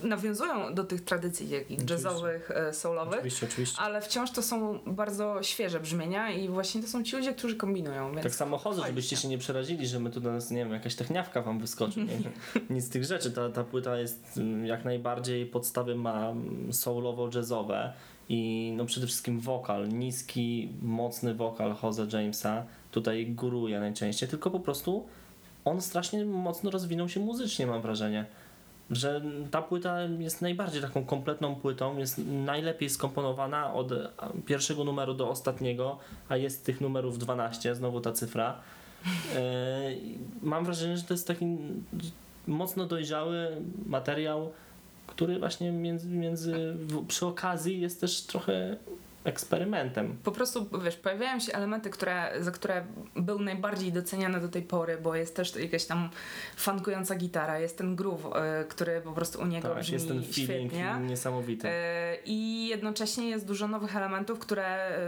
nawiązują 0.03 0.75
do 0.75 0.83
tych 0.83 1.03
tradycji 1.03 1.45
Oczywiście. 1.57 1.93
jazzowych, 1.93 2.51
e, 2.51 2.73
soulowych, 2.73 3.13
Oczywiście, 3.13 3.45
oczywiście. 3.45 3.81
ale 3.81 4.01
wciąż 4.01 4.31
to 4.31 4.41
są 4.41 4.79
bardzo 4.85 5.43
świeże 5.43 5.79
brzmienia 5.79 6.29
i 6.31 6.47
właśnie 6.47 6.81
to 6.81 6.87
są 6.87 7.03
ci 7.03 7.15
ludzie, 7.15 7.33
którzy 7.33 7.55
kombinują. 7.55 8.11
Więc 8.11 8.23
Tak 8.23 8.35
samo 8.35 8.57
chodzę, 8.57 8.81
fajnie. 8.81 8.91
żebyście 8.91 9.15
się 9.15 9.27
nie 9.27 9.37
przerazili, 9.37 9.87
że 9.87 9.99
my 9.99 10.09
tu 10.09 10.19
do 10.19 10.31
nas, 10.31 10.51
nie 10.51 10.57
wiem, 10.57 10.73
jakaś 10.73 10.95
techniawka 10.95 11.41
wam 11.41 11.59
wyskoczy. 11.59 11.99
Nie? 11.99 12.17
Nic 12.75 12.85
z 12.85 12.89
tych 12.89 13.03
rzeczy. 13.03 13.31
Ta, 13.31 13.49
ta 13.49 13.63
płyta 13.63 13.97
jest 13.99 14.37
mm, 14.37 14.65
jak 14.65 14.85
najbardziej 14.85 15.45
podstawy 15.45 15.95
ma 15.95 16.29
mm, 16.29 16.69
soulowo-jazzowe 16.73 17.91
i 18.29 18.73
no 18.77 18.85
przede 18.85 19.07
wszystkim 19.07 19.39
wokal, 19.39 19.89
niski, 19.89 20.69
mocny 20.81 21.33
wokal 21.33 21.75
Jose 21.83 22.07
Jamesa 22.13 22.63
tutaj 22.91 23.27
góruje 23.27 23.79
najczęściej, 23.79 24.29
tylko 24.29 24.51
po 24.51 24.59
prostu 24.59 25.07
on 25.65 25.81
strasznie 25.81 26.25
mocno 26.25 26.71
rozwinął 26.71 27.09
się 27.09 27.19
muzycznie, 27.19 27.67
mam 27.67 27.81
wrażenie. 27.81 28.25
Że 28.91 29.21
ta 29.51 29.61
płyta 29.61 30.01
jest 30.01 30.41
najbardziej 30.41 30.81
taką 30.81 31.05
kompletną 31.05 31.55
płytą, 31.55 31.97
jest 31.97 32.17
najlepiej 32.27 32.89
skomponowana 32.89 33.73
od 33.73 33.91
pierwszego 34.45 34.83
numeru 34.83 35.13
do 35.13 35.29
ostatniego, 35.29 35.97
a 36.29 36.37
jest 36.37 36.65
tych 36.65 36.81
numerów 36.81 37.17
12, 37.17 37.75
znowu 37.75 38.01
ta 38.01 38.11
cyfra. 38.11 38.59
E, 39.35 39.91
mam 40.41 40.65
wrażenie, 40.65 40.97
że 40.97 41.03
to 41.03 41.13
jest 41.13 41.27
taki 41.27 41.57
mocno 42.47 42.85
dojrzały 42.85 43.61
materiał, 43.85 44.51
który 45.07 45.39
właśnie 45.39 45.71
między, 45.71 46.09
między 46.09 46.77
przy 47.07 47.25
okazji 47.25 47.81
jest 47.81 48.01
też 48.01 48.21
trochę 48.21 48.77
eksperymentem. 49.25 50.17
po 50.23 50.31
prostu, 50.31 50.65
wiesz, 50.83 50.95
pojawiają 50.95 51.39
się 51.39 51.53
elementy, 51.53 51.89
które, 51.89 52.31
za 52.39 52.51
które 52.51 52.85
był 53.15 53.39
najbardziej 53.39 53.91
doceniany 53.91 54.39
do 54.41 54.47
tej 54.49 54.61
pory, 54.61 54.97
bo 55.03 55.15
jest 55.15 55.35
też 55.35 55.55
jakaś 55.55 55.85
tam 55.85 56.09
fankująca 56.55 57.15
gitara, 57.15 57.59
jest 57.59 57.77
ten 57.77 57.95
groove, 57.95 58.25
e, 58.35 58.65
który 58.69 59.01
po 59.01 59.11
prostu 59.11 59.41
u 59.41 59.45
niego 59.45 59.67
Tak, 59.69 59.77
brzmi 59.79 59.93
jest 59.93 60.07
ten 60.07 60.23
feeling 60.23 60.71
świetnie. 60.71 60.95
niesamowity. 61.07 61.67
E, 61.69 62.17
I 62.25 62.67
jednocześnie 62.67 63.29
jest 63.29 63.47
dużo 63.47 63.67
nowych 63.67 63.95
elementów, 63.95 64.39
które 64.39 64.65
e, 64.65 64.99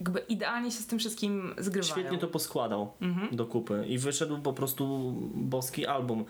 jakby 0.00 0.18
idealnie 0.18 0.70
się 0.70 0.78
z 0.78 0.86
tym 0.86 0.98
wszystkim 0.98 1.54
zgrywają. 1.58 1.92
Świetnie 1.94 2.18
to 2.18 2.26
poskładał 2.28 2.92
Mhm. 3.00 3.36
do 3.36 3.46
kupy 3.46 3.84
i 3.88 3.98
wyszedł 3.98 4.38
po 4.38 4.52
prostu 4.52 5.12
boski 5.34 5.86
album. 5.86 6.24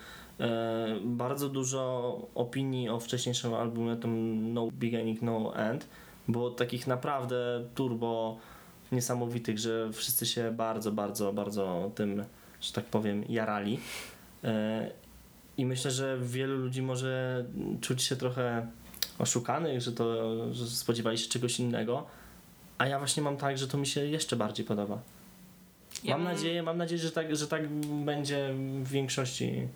Bardzo 1.04 1.48
dużo 1.48 2.18
opinii 2.34 2.88
o 2.88 3.00
wcześniejszym 3.00 3.54
albumie, 3.54 3.96
tym 3.96 4.52
No 4.54 4.68
Beginning, 4.72 5.22
No 5.22 5.56
End, 5.56 5.88
było 6.28 6.50
takich 6.50 6.86
naprawdę 6.86 7.64
turbo 7.74 8.38
niesamowitych, 8.92 9.58
że 9.58 9.92
wszyscy 9.92 10.26
się 10.26 10.52
bardzo, 10.52 10.92
bardzo, 10.92 11.32
bardzo 11.32 11.90
tym, 11.94 12.24
że 12.60 12.72
tak 12.72 12.84
powiem, 12.84 13.24
jarali. 13.28 13.80
E, 14.44 14.90
I 15.56 15.66
myślę, 15.66 15.90
że 15.90 16.18
wielu 16.22 16.56
ludzi 16.56 16.82
może 16.82 17.44
czuć 17.80 18.02
się 18.02 18.16
trochę 18.16 18.66
oszukanych, 19.18 19.80
że 19.80 19.92
to 19.92 20.34
że 20.54 20.66
spodziewali 20.66 21.18
się 21.18 21.28
czegoś 21.28 21.60
innego. 21.60 22.06
A 22.78 22.86
ja 22.86 22.98
właśnie 22.98 23.22
mam 23.22 23.36
tak, 23.36 23.58
że 23.58 23.68
to 23.68 23.78
mi 23.78 23.86
się 23.86 24.06
jeszcze 24.06 24.36
bardziej 24.36 24.66
podoba. 24.66 24.98
Ja 26.04 26.18
mam 26.18 26.24
nadzieję, 26.24 26.62
mam 26.62 26.78
nadzieję, 26.78 27.02
że 27.02 27.12
tak, 27.12 27.36
że 27.36 27.48
tak 27.48 27.68
będzie 28.04 28.54
w 28.82 28.88
większości. 28.88 29.68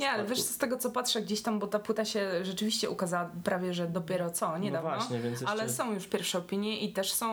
Nie, 0.00 0.10
ale 0.10 0.24
wiesz, 0.24 0.40
z 0.40 0.58
tego 0.58 0.76
co 0.76 0.90
patrzę 0.90 1.22
gdzieś 1.22 1.42
tam, 1.42 1.58
bo 1.58 1.66
ta 1.66 1.78
płyta 1.78 2.04
się 2.04 2.44
rzeczywiście 2.44 2.90
ukazała 2.90 3.30
prawie, 3.44 3.74
że 3.74 3.86
dopiero 3.86 4.30
co, 4.30 4.58
niedawno. 4.58 4.90
No 4.90 4.96
właśnie, 4.96 5.20
więc 5.20 5.40
jeszcze 5.40 5.48
Ale 5.48 5.68
są 5.68 5.94
już 5.94 6.06
pierwsze 6.06 6.38
opinie 6.38 6.80
i 6.80 6.92
też 6.92 7.12
są. 7.12 7.28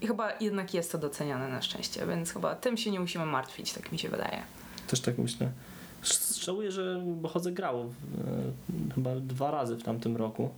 I 0.00 0.06
chyba 0.06 0.32
jednak 0.40 0.74
jest 0.74 0.92
to 0.92 0.98
doceniane 0.98 1.48
na 1.48 1.62
szczęście, 1.62 2.06
więc 2.06 2.32
chyba 2.32 2.54
tym 2.54 2.76
się 2.76 2.90
nie 2.90 3.00
musimy 3.00 3.26
martwić, 3.26 3.72
tak 3.72 3.92
mi 3.92 3.98
się 3.98 4.08
wydaje. 4.08 4.42
też 4.86 5.00
tak 5.00 5.18
myślę. 5.18 5.50
Żałuję, 6.40 6.72
że 6.72 7.02
Bochodze 7.06 7.52
grał 7.52 7.80
e, 7.80 8.94
chyba 8.94 9.16
dwa 9.16 9.50
razy 9.50 9.76
w 9.76 9.82
tamtym 9.82 10.16
roku 10.16 10.50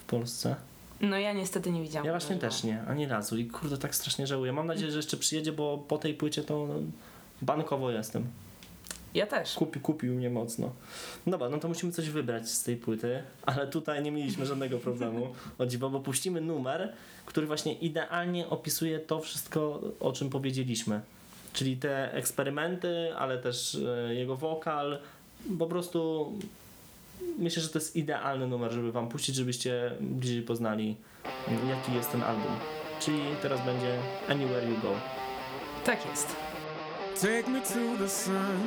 w 0.00 0.04
Polsce. 0.04 0.56
No 1.00 1.18
ja 1.18 1.32
niestety 1.32 1.70
nie 1.70 1.82
widziałam. 1.82 2.06
Ja 2.06 2.12
właśnie 2.12 2.36
też 2.36 2.64
nie, 2.64 2.82
ani 2.88 3.06
razu. 3.06 3.36
I 3.36 3.46
kurde, 3.46 3.78
tak 3.78 3.94
strasznie 3.94 4.26
żałuję. 4.26 4.52
Mam 4.52 4.66
nadzieję, 4.66 4.90
że 4.90 4.96
jeszcze 4.96 5.16
przyjedzie, 5.16 5.52
bo 5.52 5.78
po 5.78 5.98
tej 5.98 6.14
płycie 6.14 6.42
to 6.42 6.68
bankowo 7.42 7.90
jestem. 7.90 8.26
Ja 9.14 9.26
też. 9.26 9.54
Kupi, 9.54 9.80
kupił 9.80 10.14
mnie 10.14 10.30
mocno. 10.30 10.72
Dobra, 11.26 11.48
no 11.48 11.58
to 11.58 11.68
musimy 11.68 11.92
coś 11.92 12.10
wybrać 12.10 12.48
z 12.48 12.62
tej 12.62 12.76
płyty, 12.76 13.22
ale 13.46 13.66
tutaj 13.66 14.02
nie 14.02 14.10
mieliśmy 14.12 14.46
żadnego 14.46 14.78
problemu. 14.78 15.34
O 15.58 15.66
dziwo, 15.66 15.90
bo 15.90 16.00
puścimy 16.00 16.40
numer, 16.40 16.92
który 17.26 17.46
właśnie 17.46 17.72
idealnie 17.72 18.48
opisuje 18.48 18.98
to 18.98 19.20
wszystko, 19.20 19.80
o 20.00 20.12
czym 20.12 20.30
powiedzieliśmy. 20.30 21.00
Czyli 21.52 21.76
te 21.76 22.12
eksperymenty, 22.14 23.16
ale 23.16 23.38
też 23.38 23.74
e, 24.08 24.14
jego 24.14 24.36
wokal. 24.36 24.98
Po 25.58 25.66
prostu 25.66 26.32
myślę, 27.38 27.62
że 27.62 27.68
to 27.68 27.78
jest 27.78 27.96
idealny 27.96 28.46
numer, 28.46 28.72
żeby 28.72 28.92
wam 28.92 29.08
puścić, 29.08 29.34
żebyście 29.34 29.90
bliżej 30.00 30.42
poznali, 30.42 30.96
jaki 31.68 31.94
jest 31.94 32.12
ten 32.12 32.22
album. 32.22 32.52
Czyli 33.00 33.22
teraz 33.42 33.64
będzie 33.64 33.98
Anywhere 34.28 34.68
You 34.68 34.76
Go. 34.82 34.92
Tak 35.84 36.06
jest. 36.06 36.36
Take 37.20 37.50
me 37.50 37.60
to 37.60 38.04
the 38.04 38.08
sun. 38.08 38.60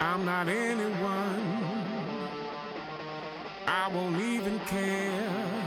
I'm 0.00 0.24
not 0.24 0.48
anyone. 0.48 1.94
I 3.66 3.90
won't 3.92 4.20
even 4.20 4.60
care. 4.60 5.64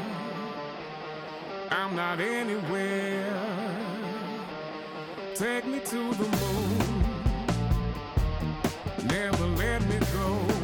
I'm 1.70 1.96
not 1.96 2.20
anywhere. 2.20 3.34
Take 5.36 5.66
me 5.66 5.80
to 5.80 6.14
the 6.14 6.24
moon. 6.24 6.97
Never 9.18 9.48
let 9.48 9.82
me 9.90 9.98
go. 10.14 10.57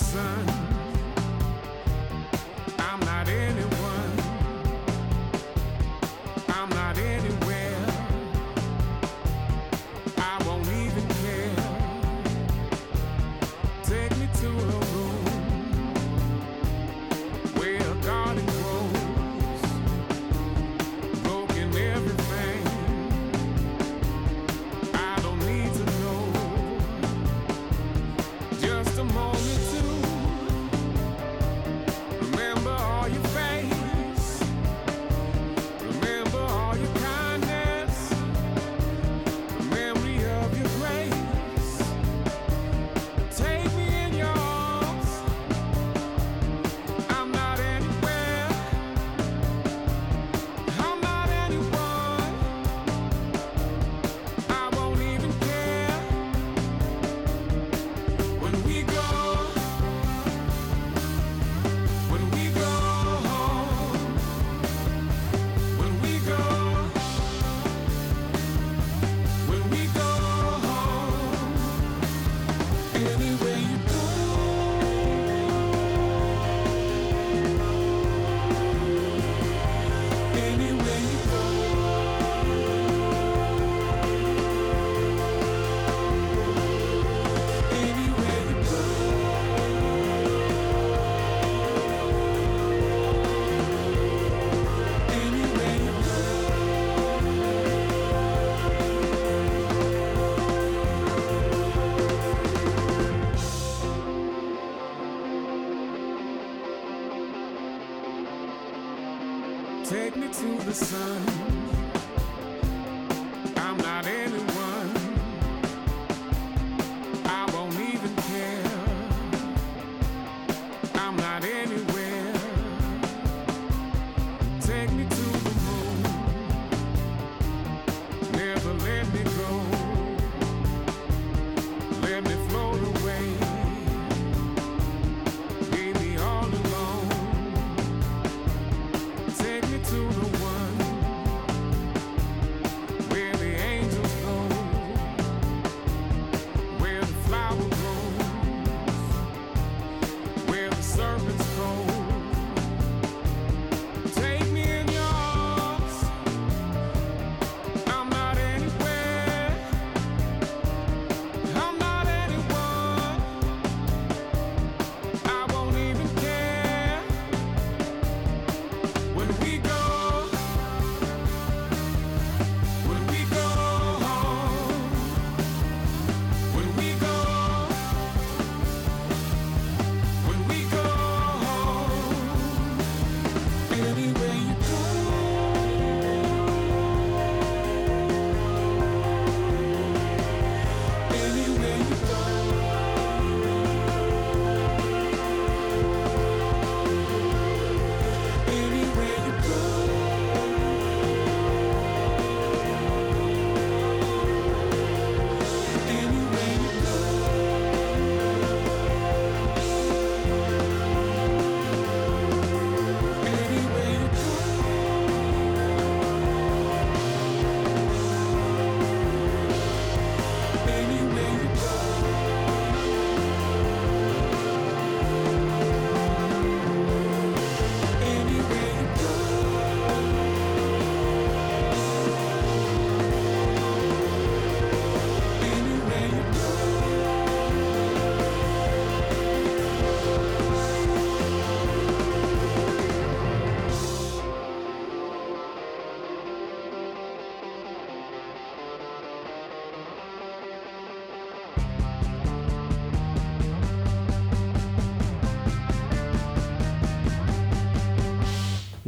Sun. 0.00 0.59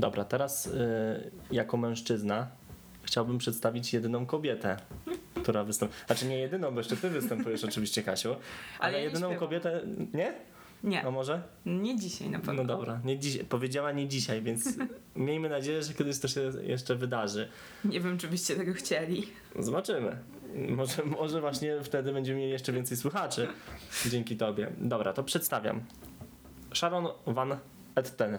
Dobra, 0.03 0.25
teraz 0.25 0.67
y, 0.67 1.31
jako 1.51 1.77
mężczyzna 1.77 2.47
chciałbym 3.03 3.39
przedstawić 3.39 3.93
jedyną 3.93 4.27
kobietę, 4.27 4.77
która 5.35 5.65
występuje. 5.65 6.01
Znaczy 6.07 6.27
nie 6.27 6.39
jedyną, 6.39 6.71
bo 6.71 6.81
jeszcze 6.81 6.97
ty 6.97 7.11
występujesz 7.11 7.65
oczywiście, 7.65 8.03
Kasiu. 8.03 8.37
Ale, 8.79 8.93
ja 8.93 8.99
nie 8.99 9.05
jedyną 9.05 9.37
kobietę. 9.37 9.81
Nie? 10.15 10.35
Nie, 10.85 11.07
A 11.07 11.11
może? 11.11 11.43
nie 11.67 11.97
dzisiaj 11.99 12.31
na 12.31 12.39
pewno. 12.39 12.55
No 12.55 12.65
dobra, 12.65 13.01
nie 13.05 13.19
dziś, 13.19 13.39
powiedziała 13.49 13.93
nie 13.93 14.09
dzisiaj, 14.09 14.43
więc 14.43 14.69
miejmy 15.17 15.49
nadzieję, 15.49 15.83
że 15.83 15.95
kiedyś 15.95 16.19
to 16.19 16.29
się 16.29 16.41
jeszcze 16.63 16.95
wydarzy. 16.95 17.49
Nie 17.85 18.01
wiem, 18.01 18.19
czy 18.19 18.29
byście 18.29 18.57
tego 18.57 18.73
chcieli. 18.73 19.27
Zobaczymy. 19.59 20.17
Może, 20.69 21.03
może 21.05 21.41
właśnie 21.41 21.81
wtedy 21.83 22.13
będziemy 22.13 22.41
mieli 22.41 22.53
jeszcze 22.53 22.73
więcej 22.73 22.97
słuchaczy 22.97 23.49
dzięki 24.11 24.37
tobie. 24.37 24.73
Dobra, 24.79 25.13
to 25.13 25.25
przedstawiam. 25.25 25.81
Sharon 26.75 27.07
Van 27.27 27.57
Etten. 27.95 28.39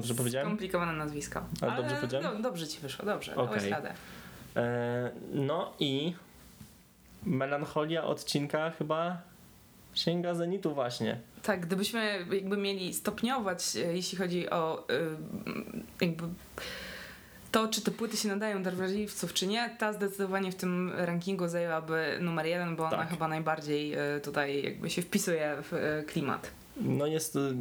Dobrze 0.00 0.14
powiedziałem? 0.14 0.46
Skomplikowane 0.48 0.92
nazwisko. 0.92 1.42
Ale 1.62 1.72
Ale 1.72 1.82
dobrze 1.82 1.96
powiedziałem? 1.96 2.36
do, 2.36 2.42
dobrze 2.42 2.66
ci 2.68 2.80
wyszło, 2.80 3.04
dobrze. 3.04 3.36
Okej. 3.36 3.46
Dałeś 3.56 3.70
radę. 3.70 3.94
E, 4.56 5.10
no 5.32 5.72
i 5.78 6.14
melancholia 7.26 8.04
odcinka 8.04 8.70
chyba 8.70 9.22
sięga 9.94 10.34
zenitu 10.34 10.74
właśnie. 10.74 11.20
Tak, 11.42 11.60
gdybyśmy 11.66 12.24
jakby 12.32 12.56
mieli 12.56 12.94
stopniować, 12.94 13.76
e, 13.76 13.96
jeśli 13.96 14.18
chodzi 14.18 14.50
o 14.50 14.88
e, 14.88 14.92
jakby 16.06 16.24
to, 17.52 17.68
czy 17.68 17.80
te 17.82 17.90
płyty 17.90 18.16
się 18.16 18.28
nadają 18.28 18.62
do 18.62 18.70
wrażliwców, 18.72 19.32
czy 19.32 19.46
nie, 19.46 19.70
ta 19.78 19.92
zdecydowanie 19.92 20.52
w 20.52 20.54
tym 20.54 20.92
rankingu 20.96 21.48
zajęłaby 21.48 22.18
numer 22.20 22.46
jeden, 22.46 22.76
bo 22.76 22.84
ona 22.84 22.96
Tak. 22.96 23.08
chyba 23.10 23.28
najbardziej 23.28 23.94
e, 23.94 24.20
tutaj 24.20 24.62
jakby 24.62 24.90
się 24.90 25.02
wpisuje 25.02 25.56
w 25.62 26.02
klimat. 26.06 26.50
No 26.80 27.06
jest, 27.06 27.36
y, 27.36 27.54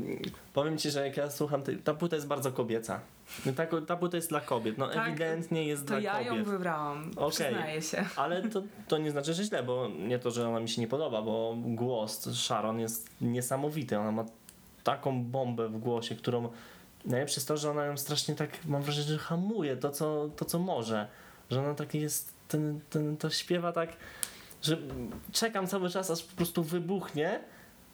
powiem 0.54 0.78
ci, 0.78 0.92
że 0.92 1.08
jak 1.08 1.18
ja 1.18 1.30
słucham, 1.30 1.62
tej, 1.62 1.78
ta 1.78 1.94
płyta 1.94 2.16
jest 2.16 2.28
bardzo 2.28 2.52
kobieca. 2.52 3.00
No 3.46 3.54
Ta, 3.54 3.66
ta 3.88 3.96
płyta 3.98 4.18
jest 4.18 4.30
dla 4.30 4.42
kobiet, 4.42 4.78
no 4.78 4.88
Tak, 4.88 5.08
ewidentnie 5.10 5.64
jest 5.64 5.86
dla 5.86 6.00
ja 6.00 6.22
ją 6.22 6.30
kobiet. 6.30 6.48
wybrałam, 6.48 7.12
Okej. 7.16 7.30
przyznaję 7.32 7.82
się. 7.82 8.06
Ale 8.16 8.50
to, 8.50 8.62
to 8.88 8.98
nie 8.98 9.12
znaczy, 9.12 9.34
że 9.34 9.44
źle, 9.44 9.64
bo 9.64 9.88
nie 10.00 10.20
to, 10.20 10.32
że 10.32 10.50
ona 10.50 10.60
mi 10.60 10.70
się 10.70 10.82
nie 10.82 10.88
podoba, 10.88 11.22
bo 11.22 11.56
głos 11.58 12.30
Sharon 12.36 12.80
jest 12.80 13.10
niesamowity. 13.22 13.98
Ona 14.00 14.12
ma 14.12 14.26
taką 14.84 15.24
bombę 15.24 15.68
w 15.70 15.78
głosie, 15.80 16.16
którą 16.16 16.50
najlepsze 17.06 17.36
jest 17.36 17.48
to, 17.48 17.58
że 17.58 17.72
ona 17.72 17.86
ją 17.86 17.98
strasznie 17.98 18.36
tak, 18.36 18.50
mam 18.66 18.82
wrażenie, 18.82 19.08
że 19.08 19.18
hamuje 19.18 19.78
to, 19.78 19.90
co, 19.90 20.30
to, 20.36 20.46
co 20.46 20.60
może. 20.60 21.08
Że 21.50 21.60
ona 21.60 21.74
taki 21.74 22.02
jest, 22.02 22.34
ten, 22.48 22.80
ten, 22.90 23.18
to 23.18 23.30
śpiewa 23.30 23.72
tak, 23.72 23.90
że 24.62 24.78
czekam 25.32 25.68
cały 25.68 25.90
czas, 25.90 26.12
aż 26.12 26.24
po 26.24 26.36
prostu 26.36 26.64
wybuchnie, 26.64 27.40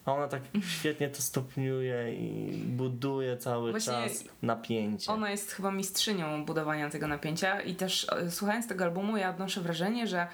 a 0.05 0.13
ona 0.13 0.27
tak 0.27 0.41
świetnie 0.79 1.09
to 1.09 1.21
stopniuje 1.21 2.13
i 2.13 2.51
buduje 2.57 3.37
cały 3.37 3.71
Właśnie 3.71 3.93
czas 3.93 4.23
napięcie. 4.41 5.11
Ona 5.11 5.31
jest 5.31 5.51
chyba 5.51 5.71
mistrzynią 5.71 6.45
budowania 6.45 6.89
tego 6.89 7.07
napięcia 7.07 7.61
i 7.61 7.75
też 7.75 8.07
e, 8.09 8.31
słuchając 8.31 8.67
tego 8.67 8.83
albumu 8.83 9.17
ja 9.17 9.29
odnoszę 9.29 9.61
wrażenie, 9.61 10.07
że 10.07 10.27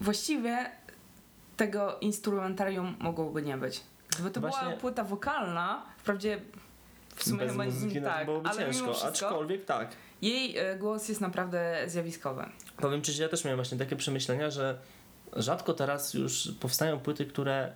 właściwie 0.00 0.70
tego 1.56 1.98
instrumentarium 2.00 2.96
mogłoby 2.98 3.42
nie 3.42 3.56
być. 3.56 3.80
Gdyby 4.08 4.30
to 4.30 4.40
była 4.40 4.52
Właśnie- 4.52 4.76
płyta 4.76 5.04
wokalna, 5.04 5.82
wprawdzie 5.98 6.40
w 7.14 7.24
sumie 7.24 7.38
Bez 7.38 7.52
chyba 7.52 7.64
muzyki 7.64 7.94
nie 7.94 8.00
no, 8.00 8.08
tak, 8.08 8.24
byłoby 8.26 8.48
ale 8.48 8.60
mimo 8.60 8.72
ciężko, 8.72 8.92
wszystko 8.92 9.08
aczkolwiek 9.26 9.64
tak. 9.64 9.88
jej 10.22 10.58
e, 10.58 10.76
głos 10.76 11.08
jest 11.08 11.20
naprawdę 11.20 11.84
zjawiskowy. 11.86 12.44
Powiem 12.76 13.02
Ci, 13.02 13.12
że 13.12 13.22
ja 13.22 13.28
też 13.28 13.44
miałem 13.44 13.58
właśnie 13.58 13.78
takie 13.78 13.96
przemyślenia, 13.96 14.50
że 14.50 14.78
rzadko 15.36 15.74
teraz 15.74 16.14
już 16.14 16.52
powstają 16.60 17.00
płyty, 17.00 17.26
które 17.26 17.72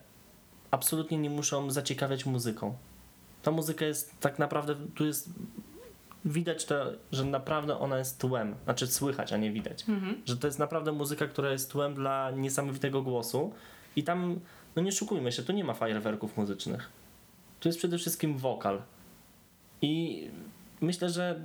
absolutnie 0.70 1.18
nie 1.18 1.30
muszą 1.30 1.70
zaciekawiać 1.70 2.26
muzyką. 2.26 2.76
Ta 3.42 3.50
muzyka 3.50 3.84
jest 3.84 4.20
tak 4.20 4.38
naprawdę, 4.38 4.76
tu 4.94 5.06
jest 5.06 5.30
widać 6.24 6.64
to, 6.64 6.92
że 7.12 7.24
naprawdę 7.24 7.78
ona 7.78 7.98
jest 7.98 8.18
tłem, 8.18 8.54
znaczy 8.64 8.86
słychać, 8.86 9.32
a 9.32 9.36
nie 9.36 9.52
widać. 9.52 9.88
Mhm. 9.88 10.22
Że 10.26 10.36
to 10.36 10.46
jest 10.46 10.58
naprawdę 10.58 10.92
muzyka, 10.92 11.26
która 11.26 11.50
jest 11.52 11.70
tłem 11.70 11.94
dla 11.94 12.30
niesamowitego 12.30 13.02
głosu 13.02 13.52
i 13.96 14.04
tam, 14.04 14.40
no 14.76 14.82
nie 14.82 14.92
szukujmy 14.92 15.32
się, 15.32 15.42
tu 15.42 15.52
nie 15.52 15.64
ma 15.64 15.74
fajerwerków 15.74 16.36
muzycznych. 16.36 16.90
Tu 17.60 17.68
jest 17.68 17.78
przede 17.78 17.98
wszystkim 17.98 18.38
wokal. 18.38 18.82
I 19.82 20.24
myślę, 20.80 21.10
że 21.10 21.40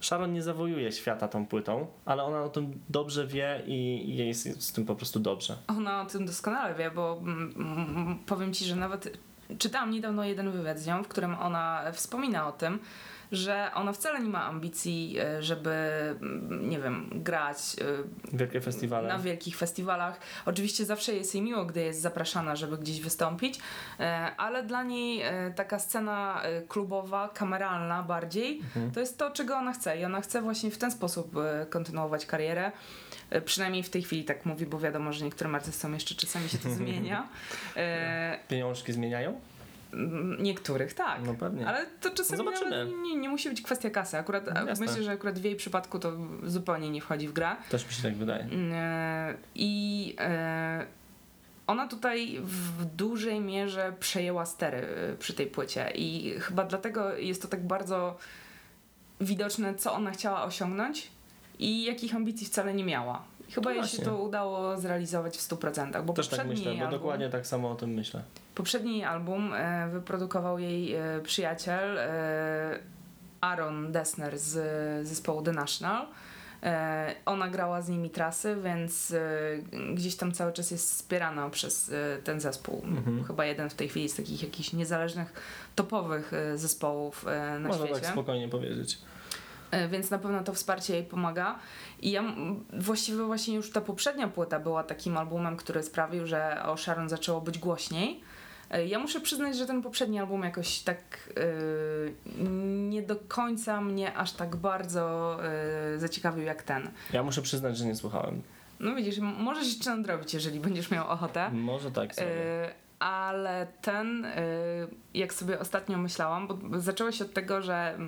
Sharon 0.00 0.32
nie 0.32 0.42
zawojuje 0.42 0.92
świata 0.92 1.28
tą 1.28 1.46
płytą, 1.46 1.86
ale 2.04 2.22
ona 2.22 2.42
o 2.42 2.48
tym 2.48 2.80
dobrze 2.88 3.26
wie 3.26 3.62
i 3.66 4.16
jej 4.16 4.28
jest 4.28 4.62
z 4.62 4.72
tym 4.72 4.86
po 4.86 4.94
prostu 4.94 5.20
dobrze. 5.20 5.56
Ona 5.68 6.02
o 6.02 6.06
tym 6.06 6.26
doskonale 6.26 6.74
wie, 6.74 6.90
bo 6.90 7.18
mm, 7.22 7.54
mm, 7.56 8.18
powiem 8.26 8.52
ci, 8.52 8.64
że 8.64 8.76
nawet 8.76 9.18
czytałam 9.58 9.90
niedawno 9.90 10.24
jeden 10.24 10.50
wywiad 10.50 10.78
z 10.78 10.86
nią, 10.86 11.02
w 11.02 11.08
którym 11.08 11.34
ona 11.34 11.82
wspomina 11.92 12.48
o 12.48 12.52
tym, 12.52 12.78
że 13.32 13.70
ona 13.74 13.92
wcale 13.92 14.20
nie 14.20 14.28
ma 14.28 14.44
ambicji, 14.44 15.16
e, 15.20 15.42
żeby, 15.42 15.70
mm, 15.70 16.70
nie 16.70 16.80
wiem, 16.80 17.10
grać 17.14 17.58
e, 18.32 18.36
Wielkie 18.36 18.60
festiwale. 18.60 19.08
na 19.08 19.18
wielkich 19.18 19.56
festiwalach. 19.56 20.20
Oczywiście 20.46 20.84
zawsze 20.84 21.12
jest 21.14 21.34
jej 21.34 21.44
miło, 21.44 21.64
gdy 21.64 21.80
jest 21.82 22.00
zapraszana, 22.00 22.56
żeby 22.56 22.78
gdzieś 22.78 23.00
wystąpić, 23.00 23.58
e, 24.00 24.30
ale 24.36 24.62
dla 24.62 24.82
niej 24.82 25.22
taka 25.56 25.78
scena 25.78 26.42
klubowa, 26.68 27.28
kameralna 27.34 28.02
bardziej, 28.02 28.58
Mhm. 28.58 28.90
to 28.90 29.00
jest 29.00 29.18
to, 29.18 29.30
czego 29.30 29.56
ona 29.56 29.72
chce 29.72 30.00
i 30.00 30.04
ona 30.04 30.20
chce 30.20 30.42
właśnie 30.42 30.70
w 30.70 30.78
ten 30.78 30.90
sposób 30.90 31.34
kontynuować 31.70 32.26
karierę. 32.26 32.72
Przynajmniej 33.44 33.82
w 33.82 33.90
tej 33.90 34.02
chwili 34.02 34.24
tak 34.24 34.46
mówi, 34.46 34.66
bo 34.66 34.78
wiadomo, 34.78 35.12
że 35.12 35.24
niektórym 35.24 35.54
artystom 35.54 35.94
jeszcze 35.94 36.14
czasami 36.14 36.48
się 36.48 36.58
to 36.58 36.70
zmienia. 36.78 37.28
Pieniążki 38.48 38.92
zmieniają? 38.92 39.40
Niektórych 40.38 40.94
tak. 40.94 41.20
No 41.26 41.34
pewnie. 41.34 41.66
Ale 41.68 41.86
to 41.86 42.10
czasami 42.10 42.42
nie, 43.02 43.16
nie 43.16 43.28
musi 43.28 43.48
być 43.48 43.62
kwestia 43.62 43.90
kasy. 43.90 44.18
Akurat 44.18 44.46
No 44.54 44.66
jasne. 44.66 44.86
myślę, 44.86 45.02
że 45.02 45.10
akurat 45.10 45.38
w 45.38 45.44
jej 45.44 45.56
przypadku 45.56 45.98
to 45.98 46.12
zupełnie 46.44 46.90
nie 46.90 47.00
wchodzi 47.00 47.28
w 47.28 47.32
grę. 47.32 47.56
Też 47.70 47.86
mi 47.86 47.92
się 47.92 48.02
tak 48.02 48.16
wydaje. 48.16 48.46
E, 48.72 49.34
I 49.54 50.14
e, 50.18 50.86
ona 51.66 51.86
tutaj 51.88 52.38
w 52.42 52.84
dużej 52.84 53.40
mierze 53.40 53.92
przejęła 54.00 54.46
stery 54.46 54.78
e, 54.78 55.16
przy 55.16 55.34
tej 55.34 55.46
płycie 55.46 55.90
i 55.94 56.34
chyba 56.40 56.64
dlatego 56.64 57.16
jest 57.16 57.42
to 57.42 57.48
tak 57.48 57.66
bardzo 57.66 58.18
widoczne, 59.20 59.74
co 59.74 59.92
ona 59.92 60.10
chciała 60.10 60.44
osiągnąć 60.44 61.10
i 61.58 61.84
jakich 61.84 62.14
ambicji 62.14 62.46
wcale 62.46 62.74
nie 62.74 62.84
miała. 62.84 63.24
Chyba 63.54 63.70
No 63.70 63.76
jej 63.76 63.84
się 63.88 64.02
to 64.02 64.16
udało 64.16 64.76
zrealizować 64.80 65.36
w 65.36 65.48
100%, 65.48 66.04
bo 66.04 66.12
Też 66.12 66.28
tak 66.28 66.46
myślę, 66.46 66.64
bo 66.64 66.70
album, 66.70 66.90
dokładnie 66.90 67.28
tak 67.30 67.46
samo 67.46 67.70
o 67.70 67.74
tym 67.74 67.90
myślę. 67.90 68.22
poprzedni 68.54 69.04
album 69.04 69.54
e, 69.54 69.88
wyprodukował 69.92 70.58
jej 70.58 70.94
e, 70.94 71.20
przyjaciel 71.22 71.98
e, 71.98 72.78
Aaron 73.40 73.92
Dessner 73.92 74.38
z 74.38 75.08
zespołu 75.08 75.42
The 75.42 75.52
National. 75.52 76.06
E, 76.62 77.14
ona 77.26 77.48
grała 77.48 77.82
z 77.82 77.88
nimi 77.88 78.10
trasy, 78.10 78.56
więc 78.64 79.10
e, 79.10 79.20
gdzieś 79.94 80.16
tam 80.16 80.32
cały 80.32 80.52
czas 80.52 80.70
jest 80.70 80.90
wspierana 80.90 81.50
przez 81.50 81.92
e, 81.92 82.18
ten 82.24 82.40
zespół. 82.40 82.82
Mhm. 82.84 83.24
Chyba 83.24 83.44
jeden 83.44 83.70
w 83.70 83.74
tej 83.74 83.88
chwili 83.88 84.08
z 84.08 84.14
takich 84.14 84.42
jakichś 84.42 84.72
niezależnych, 84.72 85.32
topowych 85.74 86.32
zespołów 86.54 87.24
na 87.60 87.68
Można 87.68 87.86
świecie. 87.86 88.00
tak 88.00 88.12
spokojnie 88.12 88.48
powiedzieć. 88.48 88.98
E, 89.70 89.88
więc 89.88 90.10
na 90.10 90.18
pewno 90.18 90.42
to 90.44 90.52
wsparcie 90.52 90.94
jej 90.94 91.04
pomaga. 91.04 91.58
I 92.02 92.10
ja 92.10 92.24
właściwie 92.80 93.22
właśnie 93.24 93.54
już 93.54 93.70
ta 93.72 93.80
poprzednia 93.80 94.28
płyta 94.28 94.58
była 94.60 94.82
takim 94.82 95.16
albumem, 95.16 95.56
który 95.56 95.82
sprawił, 95.82 96.26
że 96.26 96.62
o 96.64 96.76
Sharon 96.76 97.08
zaczęło 97.08 97.40
być 97.40 97.58
głośniej. 97.58 98.20
E, 98.70 98.86
Ja 98.86 98.98
muszę 98.98 99.20
przyznać, 99.20 99.56
że 99.56 99.66
ten 99.66 99.82
poprzedni 99.82 100.18
album 100.18 100.42
jakoś 100.42 100.78
tak 100.80 100.98
e, 101.36 102.40
nie 102.88 103.02
do 103.02 103.16
końca 103.28 103.80
mnie 103.80 104.14
aż 104.16 104.32
tak 104.32 104.56
bardzo 104.56 105.36
e, 105.44 105.98
zaciekawił 105.98 106.44
jak 106.44 106.62
ten. 106.62 106.90
Ja 107.12 107.22
muszę 107.22 107.42
przyznać, 107.42 107.76
że 107.78 107.84
nie 107.84 107.94
słuchałem. 107.94 108.42
No 108.80 108.94
widzisz, 108.94 109.18
możesz 109.18 109.66
jeszcze 109.66 109.96
nadrobić, 109.96 110.34
jeżeli 110.34 110.60
będziesz 110.60 110.90
miał 110.90 111.08
ochotę. 111.08 111.50
Może 111.50 111.90
tak 111.90 112.14
sobie. 112.14 112.28
E, 112.64 112.72
ale 112.98 113.66
ten, 113.82 114.26
jak 115.14 115.34
sobie 115.34 115.58
ostatnio 115.60 115.98
myślałam, 115.98 116.48
bo 116.48 116.80
zaczęło 116.80 117.12
się 117.12 117.24
od 117.24 117.32
tego, 117.34 117.62
że 117.62 117.98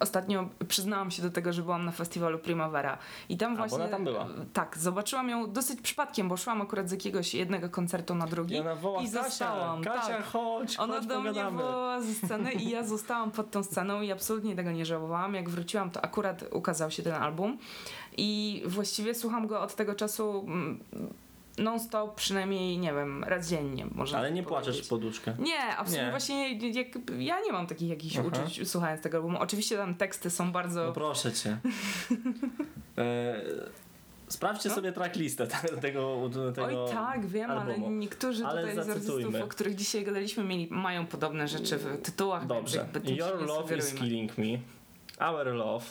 ostatnio 0.00 0.48
przyznałam 0.68 1.10
się 1.10 1.22
do 1.22 1.30
tego, 1.30 1.52
że 1.52 1.62
byłam 1.62 1.84
na 1.84 1.92
festiwalu 1.92 2.38
Primavera 2.38 2.98
i 3.28 3.36
tam 3.36 3.52
bo 3.52 3.58
właśnie... 3.58 3.78
ona 3.78 3.88
tam 3.88 4.04
była. 4.04 4.26
Tak, 4.52 4.78
zobaczyłam 4.78 5.28
ją 5.28 5.52
dosyć 5.52 5.80
przypadkiem, 5.80 6.28
bo 6.28 6.36
szłam 6.36 6.62
akurat 6.62 6.88
z 6.88 6.92
jakiegoś 6.92 7.34
jednego 7.34 7.68
koncertu 7.70 8.14
na 8.14 8.26
drugi. 8.26 8.54
I 8.54 8.58
ona 8.58 8.74
woła, 8.74 9.02
i 9.02 9.04
Kasia, 9.10 9.22
zostałam, 9.22 9.82
Kasia, 9.82 10.16
tak. 10.16 10.24
chodź, 10.24 10.78
Ona 10.78 10.94
chodź, 10.94 11.06
do 11.06 11.20
mnie 11.20 11.30
pogadamy. 11.30 11.62
wołała 11.62 12.00
ze 12.00 12.14
sceny 12.14 12.52
i 12.52 12.70
ja 12.70 12.84
zostałam 12.94 13.30
pod 13.30 13.50
tą 13.50 13.62
sceną 13.62 14.00
i 14.02 14.12
absolutnie 14.12 14.56
tego 14.56 14.72
nie 14.72 14.86
żałowałam. 14.86 15.34
Jak 15.34 15.48
wróciłam, 15.48 15.90
to 15.90 16.04
akurat 16.04 16.44
ukazał 16.52 16.90
się 16.90 17.02
ten 17.02 17.14
album 17.14 17.58
i 18.16 18.62
właściwie 18.66 19.14
słucham 19.14 19.46
go 19.46 19.62
od 19.62 19.74
tego 19.74 19.94
czasu 19.94 20.44
mm, 20.46 20.80
non-stop, 21.58 22.14
przynajmniej, 22.14 22.78
nie 22.78 22.92
wiem, 22.92 23.24
raz 23.24 23.48
dziennie. 23.48 23.86
Można 23.94 24.18
Ale 24.18 24.28
tak 24.28 24.34
nie 24.36 24.42
płaczesz 24.42 24.66
powiedzieć. 24.66 24.86
w 24.86 24.88
poduszkę. 24.88 25.34
Nie, 25.38 25.76
absolutnie 25.76 26.04
Nie. 26.04 26.10
właśnie 26.10 26.52
jak, 26.72 26.88
ja 27.18 27.40
nie 27.40 27.52
mam 27.52 27.66
takich 27.66 27.88
jakichś 27.88 28.16
Aha. 28.16 28.28
uczuć 28.28 28.68
słuchając 28.70 29.02
tego 29.02 29.16
albumu. 29.16 29.38
Oczywiście 29.40 29.76
tam 29.76 29.94
teksty 29.94 30.30
są 30.30 30.52
bardzo... 30.52 30.86
No 30.86 30.92
proszę 30.92 31.32
cię. 31.32 31.58
e, 32.98 33.40
sprawdźcie 34.28 34.68
No. 34.68 34.74
sobie 34.74 34.92
tracklistę 34.92 35.46
te- 35.46 35.68
tego, 35.86 36.30
tego 36.54 36.84
Oj 36.84 36.90
tak, 36.92 37.26
wiem, 37.26 37.50
albumu. 37.50 37.86
ale 37.86 37.94
niektórzy 37.96 38.46
Ale 38.46 38.60
tutaj 38.60 38.74
z 38.76 38.78
artystów, 38.78 39.04
zacytujmy. 39.14 39.44
o 39.44 39.46
których 39.48 39.74
dzisiaj 39.74 40.04
gadaliśmy, 40.04 40.44
mieli, 40.44 40.68
mają 40.70 41.06
podobne 41.06 41.48
rzeczy 41.48 41.76
w 41.78 42.02
tytułach, 42.02 42.46
Dobrze. 42.46 42.86
Your 43.04 43.42
love 43.46 43.76
is 43.76 43.94
killing 43.94 44.38
me. 44.38 44.46
Our 45.20 45.46
Love, 45.46 45.84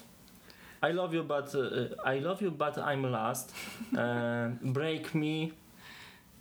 I 0.81 0.93
Love 0.93 1.13
You 1.15 1.23
But, 1.23 1.55
uh, 1.55 2.15
I 2.17 2.19
love 2.19 2.41
you, 2.41 2.51
but 2.51 2.75
I'm 2.77 3.01
Lost, 3.11 3.53
e, 3.97 4.55
Break 4.61 5.15
Me. 5.15 5.47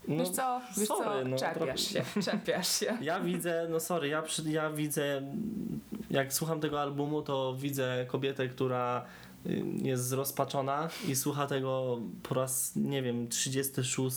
No, 0.08 0.16
wiesz 0.24 0.28
co, 0.28 0.60
wiesz 0.78 0.88
sorry, 0.88 1.22
co, 1.22 1.28
no, 1.28 1.36
czepiasz 1.36 1.54
trochę- 1.54 1.78
się, 1.78 2.04
czepiasz 2.30 2.68
się. 2.80 2.98
Ja 3.00 3.20
widzę, 3.20 3.66
no 3.70 3.80
sorry, 3.80 4.08
ja, 4.08 4.22
przy, 4.22 4.42
ja 4.50 4.70
widzę, 4.70 5.22
jak 6.10 6.32
słucham 6.32 6.60
tego 6.60 6.80
albumu, 6.82 7.22
to 7.22 7.54
widzę 7.58 8.06
kobietę, 8.08 8.48
która 8.48 9.04
y, 9.46 9.62
jest 9.82 10.04
zrozpaczona 10.08 10.88
i 11.08 11.16
słucha 11.16 11.46
tego 11.46 11.98
po 12.22 12.34
raz, 12.34 12.76
nie 12.76 13.02
wiem, 13.02 13.28
36, 13.28 14.16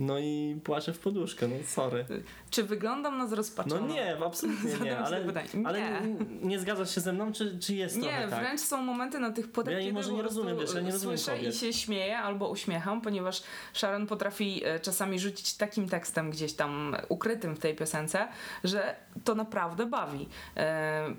no 0.00 0.18
i 0.18 0.60
płacze 0.64 0.92
w 0.92 0.98
poduszkę, 0.98 1.48
no 1.48 1.54
sorry. 1.66 2.04
Czy 2.50 2.62
wyglądam 2.64 3.18
na 3.18 3.24
No 3.24 3.30
zrozpaczoną? 3.30 3.86
nie, 3.88 4.16
absolutnie 4.26 4.70
nie, 4.84 4.98
ale, 4.98 5.20
pytanie. 5.20 5.48
ale 5.64 5.78
Nie. 5.80 6.00
nie. 6.00 6.46
nie 6.48 6.58
zgadzasz 6.60 6.94
się 6.94 7.00
ze 7.00 7.12
mną, 7.12 7.32
czy, 7.32 7.58
czy 7.58 7.74
jest 7.74 7.96
Nie, 7.96 8.02
trochę 8.02 8.28
tak? 8.28 8.40
wręcz 8.40 8.60
są 8.60 8.82
momenty 8.82 9.18
na 9.18 9.30
tych 9.30 9.52
płytach, 9.52 9.74
Ja 9.74 9.80
kiedy 9.80 9.92
może 9.92 10.12
nie 10.12 10.22
rozumiem, 10.22 10.58
wiesz, 10.58 10.74
ja 10.74 10.80
nie 10.80 10.92
rozumiem 10.92 11.18
słyszę 11.18 11.36
kobiet. 11.38 11.54
i 11.54 11.58
się 11.58 11.72
śmieję 11.72 12.18
albo 12.18 12.48
uśmiecham, 12.48 13.00
ponieważ 13.00 13.42
Sharon 13.72 14.06
potrafi 14.06 14.62
e, 14.64 14.80
czasami 14.80 15.18
rzucić 15.18 15.54
takim 15.54 15.88
tekstem 15.88 16.30
gdzieś 16.30 16.52
tam 16.52 16.96
ukrytym 17.08 17.54
w 17.56 17.58
tej 17.58 17.74
piosence, 17.76 18.28
że 18.64 18.96
to 19.24 19.34
naprawdę 19.34 19.86
bawi. 19.86 20.28
E, 20.56 21.14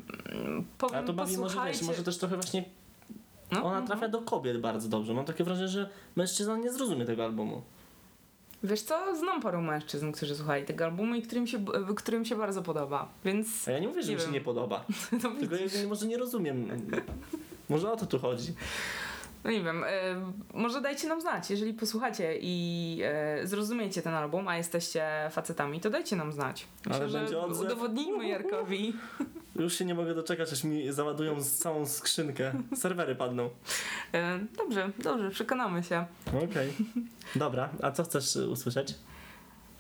powiem, 0.77 0.95
Ale 0.97 1.07
to 1.07 1.13
bawi 1.13 1.37
może, 1.37 1.57
wiesz, 1.67 1.81
może 1.81 2.03
też 2.03 2.17
trochę 2.17 2.35
właśnie 2.35 2.63
No, 3.51 3.63
ona 3.65 3.81
no, 3.81 3.87
trafia 3.87 4.07
do 4.07 4.21
kobiet 4.21 4.61
bardzo 4.61 4.89
dobrze. 4.89 5.13
Mam 5.13 5.25
takie 5.25 5.43
wrażenie, 5.43 5.67
że 5.67 5.89
mężczyzna 6.15 6.57
nie 6.57 6.71
zrozumie 6.71 7.05
tego 7.05 7.23
albumu. 7.25 7.61
Wiesz 8.63 8.81
co, 8.81 9.15
znam 9.15 9.41
paru 9.41 9.61
mężczyzn, 9.61 10.11
którzy 10.11 10.35
słuchali 10.35 10.65
tego 10.65 10.85
albumu 10.85 11.15
i 11.15 11.21
którym 11.21 11.47
się, 11.47 11.65
którym 11.95 12.25
się 12.25 12.35
bardzo 12.35 12.61
podoba, 12.61 13.09
więc 13.25 13.67
A 13.67 13.71
ja 13.71 13.79
nie 13.79 13.87
mówię, 13.87 14.03
że 14.03 14.09
Nie 14.09 14.15
mi 14.15 14.21
się 14.21 14.31
nie 14.31 14.41
podoba. 14.41 14.85
no, 15.23 15.31
Tylko 15.39 15.55
ja 15.55 15.87
może 15.89 16.07
nie 16.07 16.17
rozumiem. 16.17 16.67
Może 17.69 17.91
o 17.91 17.97
to 17.97 18.05
tu 18.05 18.19
chodzi. 18.19 18.53
no 19.43 19.51
nie 19.51 19.63
wiem, 19.63 19.83
e, 19.83 19.87
może 20.53 20.81
dajcie 20.81 21.07
nam 21.07 21.21
znać, 21.21 21.49
jeżeli 21.51 21.73
posłuchacie 21.73 22.37
i 22.41 22.99
e, 23.03 23.47
zrozumiecie 23.47 24.01
ten 24.01 24.13
album, 24.13 24.47
a 24.47 24.57
jesteście 24.57 25.05
facetami, 25.31 25.79
to 25.79 25.89
dajcie 25.89 26.15
nam 26.15 26.31
znać. 26.31 26.67
Myślę, 26.85 27.01
Ale 27.01 27.09
że 27.09 27.19
będzie 27.19 27.39
odzew. 27.39 27.65
udowodnijmy 27.65 28.27
Jarkowi. 28.27 28.93
Już 29.61 29.77
się 29.77 29.85
nie 29.85 29.95
mogę 29.95 30.15
doczekać, 30.15 30.53
aż 30.53 30.63
mi 30.63 30.91
załadują 30.91 31.43
całą 31.43 31.85
skrzynkę. 31.85 32.53
Serwery 32.75 33.15
padną. 33.15 33.49
E, 34.13 34.39
Dobrze, 34.57 34.89
dobrze, 35.03 35.29
przekonamy 35.29 35.83
się. 35.83 36.05
Okej. 36.27 36.73
Dobra, 37.35 37.69
a 37.81 37.91
co 37.91 38.03
chcesz 38.03 38.35
y, 38.35 38.49
usłyszeć? 38.49 38.95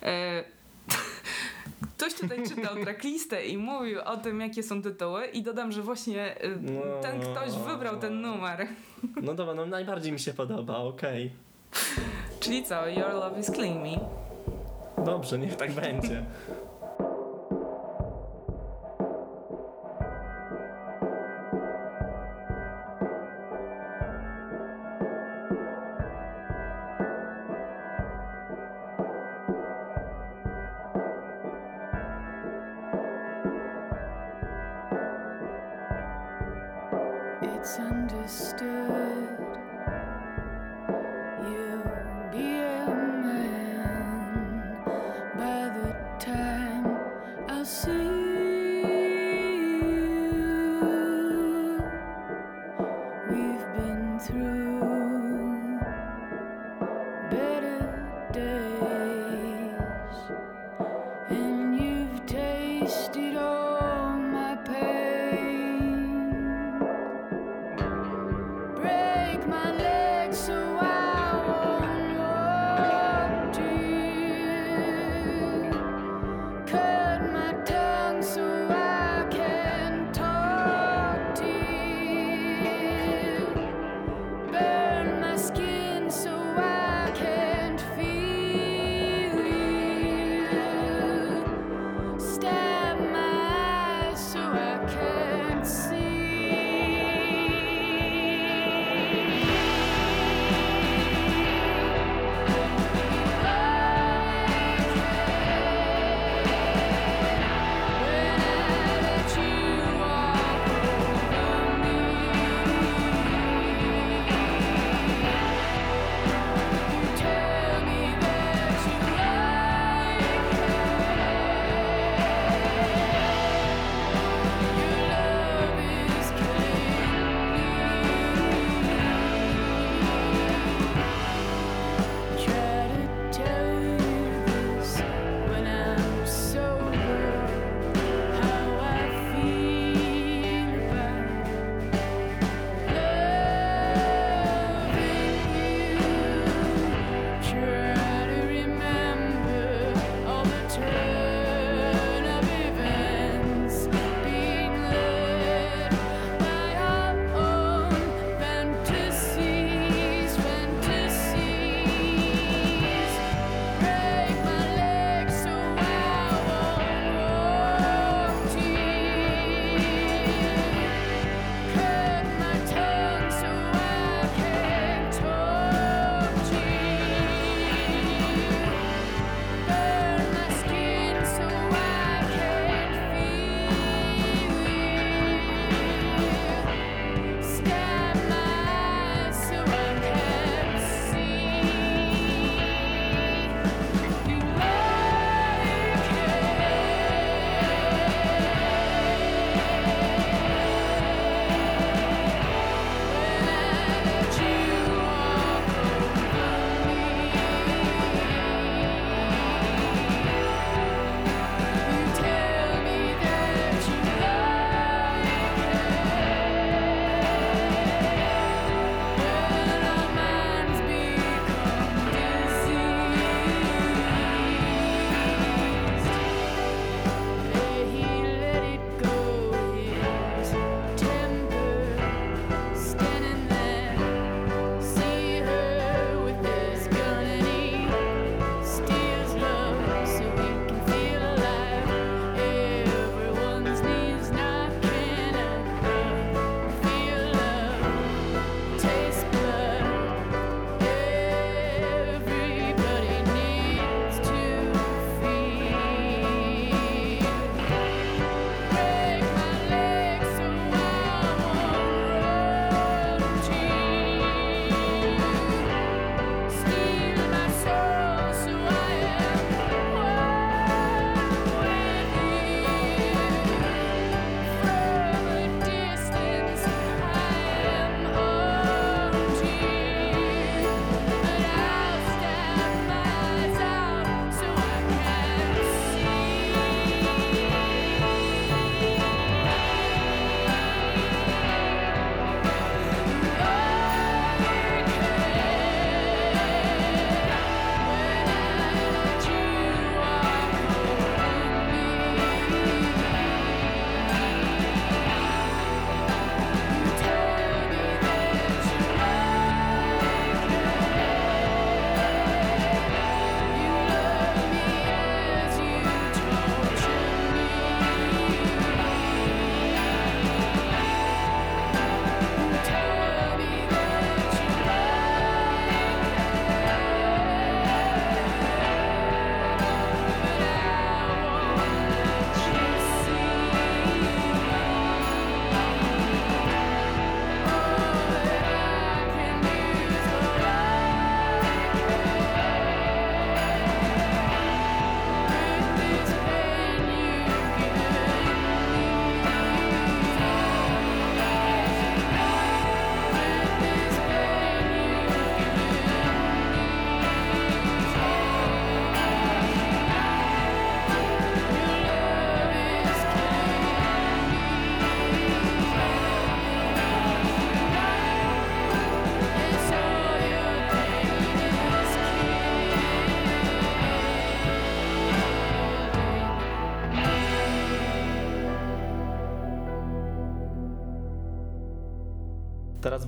E, 0.03 0.43
Ktoś 1.97 2.13
tutaj 2.13 2.49
czytał 2.49 2.75
tracklistę 2.83 3.45
i 3.45 3.57
mówił 3.57 3.99
o 4.05 4.17
tym, 4.17 4.41
jakie 4.41 4.63
są 4.63 4.81
tytuły 4.81 5.25
i 5.25 5.43
dodam, 5.43 5.71
że 5.71 5.81
właśnie 5.81 6.41
e, 6.41 6.49
No. 6.61 6.81
ten 7.01 7.21
ktoś 7.21 7.51
wybrał 7.51 7.99
ten 7.99 8.21
numer. 8.21 8.67
No 9.23 9.33
dobra, 9.33 9.53
no 9.53 9.65
najbardziej 9.65 10.11
mi 10.11 10.19
się 10.19 10.33
podoba, 10.33 10.77
okej. 10.77 11.31
Czyli 12.39 12.63
co? 12.63 12.87
Your 12.87 13.13
Love 13.13 13.39
is 13.39 13.51
Killing 13.51 13.83
Me. 13.83 13.99
Dobrze, 15.05 15.39
niech 15.39 15.55
tak 15.55 15.71
będzie. 15.71 16.25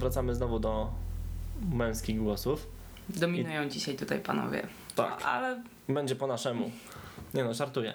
Wracamy 0.03 0.35
znowu 0.35 0.59
do 0.59 0.91
męskich 1.71 2.17
głosów. 2.19 2.67
Dominują 3.09 3.69
dzisiaj 3.69 3.95
tutaj 3.95 4.19
panowie. 4.19 4.67
Tak. 4.95 5.19
No, 5.19 5.25
ale 5.25 5.63
Będzie 5.89 6.15
po 6.15 6.27
naszemu. 6.27 6.71
Nie 7.33 7.43
no, 7.43 7.53
żartuję. 7.53 7.93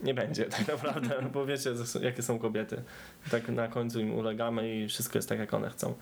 Nie 0.00 0.14
będzie 0.14 0.44
tak 0.44 0.68
naprawdę, 0.68 1.22
bo 1.34 1.46
wiecie 1.46 1.70
jakie 2.02 2.22
są 2.22 2.38
kobiety. 2.38 2.82
Tak 3.30 3.48
na 3.48 3.68
końcu 3.68 4.00
im 4.00 4.14
ulegamy 4.14 4.76
i 4.76 4.88
wszystko 4.88 5.18
jest 5.18 5.28
tak 5.28 5.38
jak 5.38 5.54
one 5.54 5.70
chcą. 5.70 5.94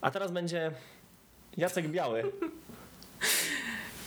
A 0.00 0.10
teraz 0.10 0.32
będzie 0.32 0.70
Jacek 1.56 1.88
Biały. 1.88 2.32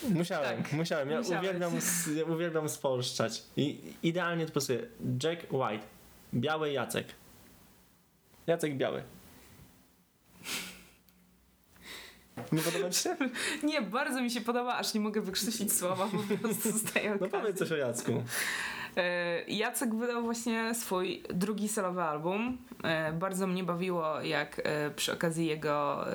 Musiałem, 0.09 0.63
Tak, 0.63 0.73
musiałem. 0.73 1.09
Ja 1.09 1.17
musiałeś. 1.19 1.39
uwielbiam, 1.47 1.73
ja 2.17 2.25
uwielbiam 2.25 2.69
spolszczać. 2.69 3.43
I 3.57 3.79
idealnie 4.03 4.45
to 4.45 4.51
pasuje. 4.53 4.79
Jack 5.23 5.53
White. 5.53 5.85
Biały 6.33 6.71
Jacek. 6.71 7.07
Jacek 8.47 8.77
Biały. 8.77 9.03
Nie 12.51 12.61
podoba 12.61 12.89
ci 12.89 13.03
się? 13.03 13.15
nie, 13.63 13.81
bardzo 13.81 14.21
mi 14.21 14.31
się 14.31 14.41
podoba, 14.41 14.75
aż 14.75 14.93
nie 14.93 15.01
mogę 15.01 15.21
wykrztusić 15.21 15.73
słowa, 15.73 16.07
po 16.29 16.37
prostu 16.37 16.71
z 16.71 16.83
tej 16.83 17.09
No 17.21 17.27
powiedz 17.27 17.57
coś 17.57 17.71
o 17.71 17.75
Jacku. 17.75 18.23
E, 18.97 19.43
Jacek 19.47 19.95
wydał 19.95 20.23
właśnie 20.23 20.75
swój 20.75 21.23
drugi 21.33 21.67
solowy 21.67 22.01
album. 22.01 22.57
E, 22.83 23.13
Bardzo 23.13 23.47
mnie 23.47 23.63
bawiło, 23.63 24.21
jak 24.21 24.61
e, 24.63 24.91
przy 24.91 25.13
okazji 25.13 25.45
jego 25.45 26.05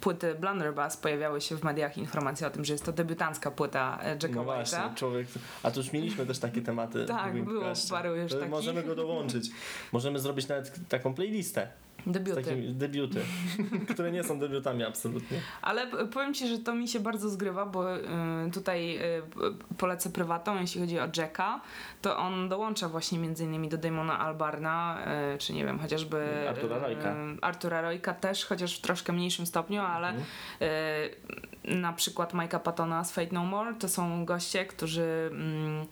płyty 0.00 0.34
Blunderbuss 0.34 0.96
pojawiały 0.96 1.40
się 1.40 1.56
w 1.56 1.64
mediach 1.64 1.98
informacje 1.98 2.46
o 2.46 2.50
tym, 2.50 2.64
że 2.64 2.72
jest 2.72 2.84
to 2.84 2.92
debiutancka 2.92 3.50
płyta 3.50 3.98
Jacka 4.04 4.28
No 4.28 4.42
White'a. 4.42 4.44
właśnie, 4.44 4.78
człowiek. 4.94 5.26
A 5.62 5.70
tu 5.70 5.80
już 5.80 5.92
mieliśmy 5.92 6.26
też 6.26 6.38
takie 6.38 6.62
tematy. 6.62 7.04
Tak, 7.06 7.44
było 7.44 7.64
paru 7.90 8.16
już 8.16 8.32
takich. 8.32 8.48
Możemy 8.48 8.82
go 8.82 8.94
dołączyć. 8.94 9.50
Możemy 9.92 10.18
zrobić 10.18 10.48
nawet 10.48 10.88
taką 10.88 11.14
playlistę 11.14 11.68
Debiuty. 12.06 12.42
takimi 12.42 12.74
debiuty, 12.74 13.20
które 13.92 14.12
nie 14.12 14.24
są 14.24 14.38
debiutami 14.38 14.84
absolutnie. 14.84 15.40
Ale 15.62 15.86
powiem 15.86 16.34
ci, 16.34 16.48
że 16.48 16.58
to 16.58 16.74
mi 16.74 16.88
się 16.88 17.00
bardzo 17.00 17.30
zgrywa, 17.30 17.66
bo 17.66 17.96
y, 17.96 18.00
tutaj 18.52 18.96
y, 18.98 19.22
polecę 19.78 20.10
prywatą, 20.10 20.60
jeśli 20.60 20.80
chodzi 20.80 20.98
o 21.00 21.08
Jacka, 21.16 21.60
to 22.02 22.16
on 22.16 22.48
dołącza 22.48 22.88
właśnie 22.88 23.18
między 23.18 23.44
innymi 23.44 23.68
do 23.68 23.78
Damona 23.78 24.18
Albarna, 24.18 24.98
y, 25.34 25.38
czy 25.38 25.52
nie 25.52 25.64
wiem, 25.64 25.78
chociażby 25.78 26.48
Artura 26.48 26.78
Rojka. 26.78 27.14
Artura 27.42 27.80
Rojka 27.80 28.14
też, 28.14 28.44
chociaż 28.44 28.78
w 28.78 28.80
troszkę 28.80 29.12
mniejszym 29.12 29.46
stopniu, 29.46 29.80
ale 29.82 30.08
Mhm. 30.08 30.24
na 31.80 31.92
przykład 31.92 32.34
Mike'a 32.34 32.60
Pattona 32.60 33.04
z 33.04 33.12
Fate 33.12 33.28
No 33.32 33.44
More 33.44 33.74
to 33.74 33.88
są 33.88 34.24
goście, 34.24 34.64
którzy 34.64 35.28
mm, 35.32 35.86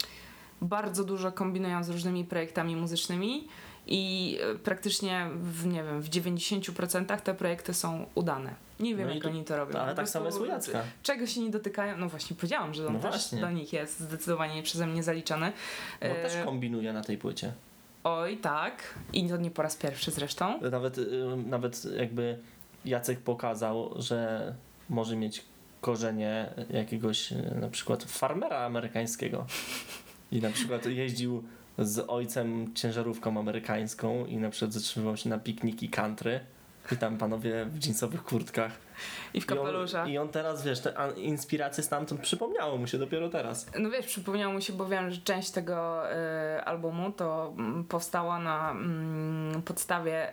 bardzo 0.62 1.04
dużo 1.04 1.32
kombinują 1.32 1.84
z 1.84 1.88
różnymi 1.88 2.24
projektami 2.24 2.76
muzycznymi 2.76 3.48
i 3.86 4.38
y, 4.54 4.58
praktycznie 4.58 5.26
w, 5.34 5.66
nie 5.66 5.82
wiem, 5.84 6.00
w 6.02 6.08
90% 6.10 7.20
te 7.20 7.34
projekty 7.34 7.74
są 7.74 8.06
udane. 8.14 8.54
Nie 8.80 8.96
wiem, 8.96 9.08
No 9.08 9.14
jak 9.14 9.22
to- 9.22 9.28
oni 9.28 9.44
to 9.44 9.56
robią. 9.56 9.78
Ale 9.78 9.94
tak 9.94 10.08
samo 10.08 10.26
jest 10.26 10.40
u 10.40 10.44
Jacka. 10.44 10.82
Czego 11.02 11.26
się 11.26 11.40
nie 11.40 11.50
dotykają? 11.50 11.96
No 11.96 12.08
właśnie, 12.08 12.36
powiedziałam, 12.36 12.74
że 12.74 12.86
on 12.86 12.92
No 12.92 12.98
też 12.98 13.10
właśnie. 13.10 13.40
do 13.40 13.50
nich 13.50 13.72
jest 13.72 14.00
zdecydowanie 14.00 14.62
przeze 14.62 14.86
mnie 14.86 15.02
zaliczony. 15.02 15.52
Bo 16.00 16.06
E, 16.06 16.22
też 16.22 16.44
kombinuje 16.44 16.92
na 16.92 17.02
tej 17.02 17.18
płycie. 17.18 17.52
Oj, 18.04 18.36
tak. 18.36 18.94
I 19.12 19.28
to 19.28 19.36
nie 19.36 19.50
po 19.50 19.62
raz 19.62 19.76
pierwszy 19.76 20.10
zresztą. 20.10 20.60
Nawet, 20.70 20.98
y, 20.98 21.06
nawet 21.46 21.84
jakby 21.96 22.38
Jacek 22.84 23.18
pokazał, 23.20 23.94
że 23.96 24.54
może 24.88 25.16
mieć 25.16 25.44
korzenie 25.80 26.52
jakiegoś 26.70 27.32
y, 27.32 27.54
na 27.60 27.68
przykład 27.68 28.04
farmera 28.04 28.58
amerykańskiego. 28.58 29.46
I 30.32 30.40
na 30.40 30.50
przykład 30.50 30.86
jeździł 30.86 31.42
z 31.78 32.10
ojcem 32.10 32.74
ciężarówką 32.74 33.38
amerykańską 33.38 34.26
i 34.26 34.36
na 34.36 34.50
przykład 34.50 34.72
zatrzymywał 34.72 35.16
się 35.16 35.28
na 35.28 35.38
pikniki 35.38 35.88
country. 35.88 36.40
I 36.92 36.96
tam 36.96 37.18
panowie 37.18 37.64
w 37.64 37.84
jeansowych 37.84 38.24
kurtkach. 38.24 38.72
I 39.34 39.40
w 39.40 39.44
I 39.44 39.52
on, 39.52 39.58
kapeluszach. 39.58 40.08
I 40.08 40.18
on 40.18 40.28
teraz, 40.28 40.64
wiesz, 40.64 40.80
te 40.80 40.94
inspiracje 41.16 41.84
stamtąd 41.84 42.20
przypomniało 42.20 42.76
mu 42.76 42.86
się 42.86 42.98
dopiero 42.98 43.28
teraz. 43.28 43.66
No 43.78 43.90
wiesz, 43.90 44.06
przypomniało 44.06 44.54
mi 44.54 44.62
się, 44.62 44.72
bo 44.72 44.86
wiem, 44.86 45.10
że 45.10 45.20
część 45.20 45.50
tego 45.50 46.02
y, 46.12 46.64
albumu 46.64 47.12
to 47.12 47.54
mm, 47.58 47.84
powstała 47.84 48.38
na 48.38 48.70
mm, 48.70 49.62
podstawie 49.62 50.32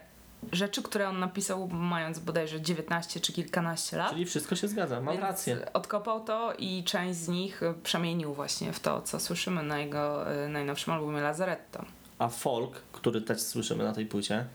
rzeczy, 0.52 0.84
które 0.84 1.10
on 1.10 1.20
napisał 1.20 1.68
mając 1.68 2.20
bodajże 2.20 2.62
19 2.62 3.20
czy 3.20 3.34
kilkanaście 3.34 3.98
lat. 3.98 4.12
Czyli 4.12 4.26
wszystko 4.26 4.56
się 4.56 4.68
zgadza, 4.68 5.02
mam 5.02 5.18
rację. 5.18 5.74
Odkopał 5.74 6.24
to 6.24 6.54
i 6.58 6.84
część 6.84 7.20
z 7.20 7.28
nich 7.28 7.64
y, 7.64 7.74
przemienił 7.84 8.34
właśnie 8.34 8.74
w 8.74 8.80
to, 8.80 9.02
co 9.02 9.20
słyszymy 9.20 9.64
na 9.64 9.80
jego 9.80 10.34
y, 10.46 10.50
najnowszym 10.50 10.94
albumie 10.94 11.22
Lazaretto. 11.22 11.86
A 12.20 12.28
folk, 12.28 12.82
który 12.92 13.22
też 13.22 13.42
słyszymy 13.42 13.84
na 13.84 13.94
tej 13.94 14.06
płycie, 14.06 14.46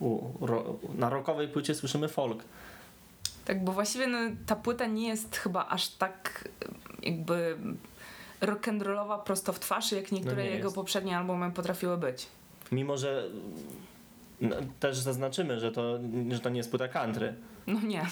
u, 0.00 0.20
ro, 0.46 0.76
na 0.94 1.10
rockowej 1.10 1.48
płycie 1.48 1.74
słyszymy 1.74 2.08
folk. 2.08 2.44
Tak, 3.44 3.64
bo 3.64 3.72
właściwie 3.72 4.06
no, 4.06 4.18
ta 4.46 4.56
płyta 4.56 4.86
nie 4.86 5.08
jest 5.08 5.36
chyba 5.36 5.68
aż 5.68 5.88
tak 5.88 6.48
y, 7.02 7.06
jakby 7.06 7.56
rock'n'rollowa 8.40 9.22
prosto 9.22 9.52
w 9.52 9.60
twarz, 9.60 9.92
jak 9.92 10.12
niektóre 10.12 10.36
No 10.44 10.50
jego 10.50 10.64
jest. 10.64 10.74
poprzednie 10.74 11.18
albumy 11.18 11.50
potrafiły 11.50 11.96
być. 11.96 12.26
Mimo, 12.72 12.96
że 12.96 13.24
no, 14.42 14.56
też 14.80 14.98
zaznaczymy, 14.98 15.60
że 15.60 15.72
to, 15.72 15.98
że 16.30 16.40
to 16.40 16.50
nie 16.50 16.56
jest 16.56 16.70
płyta 16.70 16.88
country. 16.88 17.34
No 17.66 17.80
nie. 17.80 18.06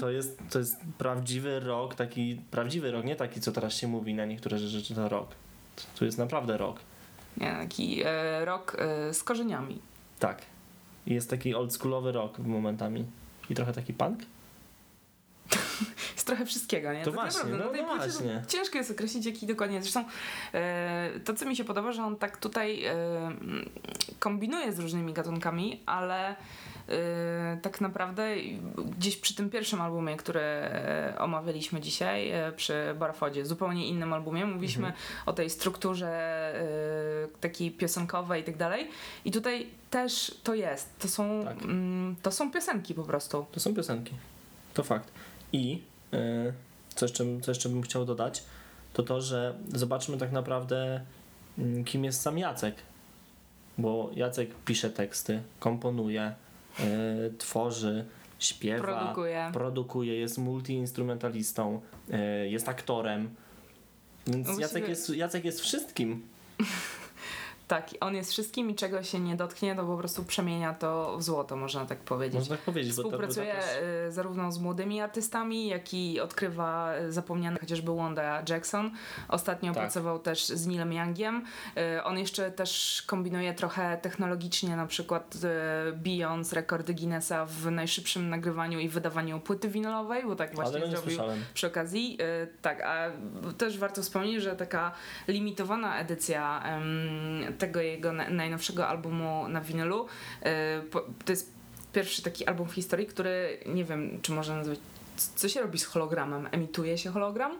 To 0.00 0.10
jest, 0.10 0.38
to 0.50 0.58
jest 0.58 0.76
prawdziwy 0.98 1.60
rock, 1.60 1.94
taki 1.94 2.40
prawdziwy 2.50 2.90
rock, 2.90 3.04
nie 3.04 3.16
taki, 3.16 3.40
co 3.40 3.52
teraz 3.52 3.74
się 3.74 3.88
mówi 3.88 4.14
na 4.14 4.24
niektóre 4.26 4.58
rzeczy, 4.58 4.94
to 4.94 5.08
rock. 5.08 5.34
To 5.98 6.04
jest 6.04 6.18
naprawdę 6.18 6.56
rock. 6.56 6.80
nie 7.36 7.52
taki 7.52 8.02
e, 8.04 8.44
rock 8.44 8.76
e, 8.78 9.14
z 9.14 9.22
korzeniami. 9.22 9.78
Tak. 10.18 10.42
Jest 11.06 11.30
taki 11.30 11.54
oldschoolowy 11.54 12.12
rock 12.12 12.38
momentami. 12.38 13.04
I 13.50 13.54
trochę 13.54 13.72
taki 13.72 13.92
punk? 13.92 14.18
Jest 16.14 16.26
trochę 16.26 16.46
wszystkiego, 16.46 16.92
nie? 16.92 17.04
To 17.04 17.10
tak 17.12 17.20
właśnie, 17.20 17.50
naprawdę, 17.50 17.82
no, 17.82 17.88
no 17.88 17.96
właśnie. 17.96 18.42
to 18.46 18.50
Ciężko 18.50 18.78
jest 18.78 18.90
określić, 18.90 19.26
jaki 19.26 19.46
dokładnie. 19.46 19.82
Zresztą 19.82 20.04
e, 20.54 21.10
to, 21.24 21.34
co 21.34 21.46
mi 21.46 21.56
się 21.56 21.64
podoba, 21.64 21.92
że 21.92 22.02
on 22.04 22.16
tak 22.16 22.36
tutaj 22.36 22.84
e, 22.84 22.94
kombinuje 24.18 24.72
z 24.72 24.78
różnymi 24.78 25.12
gatunkami, 25.12 25.80
ale 25.86 26.28
e, 26.30 26.34
tak 27.62 27.80
naprawdę 27.80 28.26
gdzieś 28.98 29.16
przy 29.16 29.34
tym 29.34 29.50
pierwszym 29.50 29.80
albumie, 29.80 30.16
który 30.16 30.40
e, 30.40 31.14
omawialiśmy 31.18 31.80
dzisiaj, 31.80 32.30
e, 32.30 32.52
przy 32.52 32.94
Barfodzie, 32.98 33.46
zupełnie 33.46 33.88
innym 33.88 34.12
albumie, 34.12 34.46
mówiliśmy 34.46 34.86
Mhm. 34.86 35.04
o 35.26 35.32
tej 35.32 35.50
strukturze 35.50 36.08
e, 36.14 37.38
takiej 37.40 37.70
piosenkowej 37.70 38.40
i 38.42 38.44
tak 38.44 38.56
dalej. 38.56 38.88
I 39.24 39.30
tutaj 39.32 39.66
też 39.90 40.34
to 40.44 40.54
jest. 40.54 40.98
To 40.98 41.08
są, 41.08 41.44
Tak. 41.44 41.62
mm, 41.62 42.16
to 42.22 42.32
są 42.32 42.50
piosenki 42.50 42.94
po 42.94 43.02
prostu. 43.02 43.46
To 43.52 43.60
są 43.60 43.74
piosenki. 43.74 44.12
To 44.74 44.82
fakt. 44.84 45.08
I 45.52 45.82
co, 46.94 47.04
jeszcze, 47.04 47.24
co 47.42 47.50
jeszcze 47.50 47.68
bym 47.68 47.82
chciał 47.82 48.04
dodać, 48.04 48.44
to 48.92 49.02
to, 49.02 49.20
że 49.20 49.54
zobaczmy 49.74 50.16
tak 50.16 50.32
naprawdę, 50.32 51.00
mm, 51.58 51.84
kim 51.84 52.04
jest 52.04 52.20
sam 52.20 52.38
Jacek. 52.38 52.74
Bo 53.78 54.10
Jacek 54.14 54.50
pisze 54.64 54.90
teksty, 54.90 55.42
komponuje, 55.58 56.34
y, 56.80 56.84
tworzy, 57.38 58.04
śpiewa, 58.38 58.82
Produkuje. 58.82 59.50
produkuje, 59.52 60.16
jest 60.16 60.38
multiinstrumentalistą, 60.38 61.80
y, 62.44 62.48
jest 62.48 62.68
aktorem. 62.68 63.34
Więc 64.26 64.58
Jacek, 64.58 64.88
jest, 64.88 65.10
Jacek 65.10 65.44
jest 65.44 65.60
wszystkim. 65.60 66.22
Tak, 67.70 67.90
on 68.00 68.14
jest 68.14 68.30
wszystkim 68.32 68.70
i 68.70 68.74
czego 68.74 69.02
się 69.02 69.20
nie 69.20 69.36
dotknie, 69.36 69.76
to 69.76 69.84
po 69.84 69.96
prostu 69.96 70.24
przemienia 70.24 70.74
to 70.74 71.16
w 71.18 71.22
złoto, 71.22 71.56
można 71.56 71.86
tak 71.86 71.98
powiedzieć. 71.98 72.34
Można 72.38 72.56
tak 72.56 72.64
powiedzieć. 72.64 72.96
bo 72.96 72.96
to- 72.96 73.02
bo 73.02 73.08
Współpracuje 73.10 73.54
też- 73.54 74.08
y, 74.08 74.12
zarówno 74.12 74.52
z 74.52 74.58
młodymi 74.58 75.00
artystami, 75.00 75.68
jak 75.68 75.94
i 75.94 76.20
odkrywa 76.20 76.94
y, 76.96 77.12
zapomniany 77.12 77.58
chociażby 77.58 77.96
Wanda 77.96 78.42
Jackson. 78.48 78.90
Ostatnio 79.28 79.72
Tak. 79.72 79.82
pracował 79.82 80.18
też 80.18 80.46
z 80.46 80.66
Neilem 80.66 80.92
Youngiem. 80.92 81.44
Y, 81.96 82.02
On 82.04 82.18
jeszcze 82.18 82.50
też 82.50 83.02
kombinuje 83.06 83.54
trochę 83.54 83.98
technologicznie, 84.02 84.76
na 84.76 84.86
przykład 84.86 85.34
bijąc 85.94 86.52
rekordy 86.52 86.94
Guinnessa 86.94 87.46
w 87.46 87.70
najszybszym 87.70 88.28
nagrywaniu 88.30 88.78
i 88.78 88.88
wydawaniu 88.88 89.40
płyty 89.40 89.68
winylowej, 89.68 90.24
bo 90.26 90.36
tak 90.36 90.54
właśnie 90.54 90.78
zrobił 90.80 90.98
słyszałem. 90.98 91.38
przy 91.54 91.66
okazji. 91.66 92.18
Tak, 92.62 92.82
a 92.82 93.10
też 93.58 93.78
warto 93.78 94.02
wspomnieć, 94.02 94.42
że 94.42 94.56
taka 94.56 94.92
limitowana 95.28 95.98
edycja 95.98 96.62
tego 97.60 97.80
jego 97.80 98.12
na- 98.12 98.30
najnowszego 98.30 98.88
albumu 98.88 99.48
na 99.48 99.60
winylu 99.60 100.06
po- 100.90 101.06
to 101.24 101.32
jest 101.32 101.52
pierwszy 101.92 102.22
taki 102.22 102.46
album 102.46 102.68
w 102.68 102.72
historii, 102.74 103.06
który 103.06 103.58
nie 103.66 103.84
wiem, 103.84 104.18
czy 104.22 104.32
można 104.32 104.56
nazwać. 104.56 104.78
Co 105.36 105.48
się 105.48 105.60
robi 105.60 105.78
z 105.78 105.84
hologramem? 105.84 106.48
Emituje 106.52 106.98
się 106.98 107.10
hologram? 107.10 107.52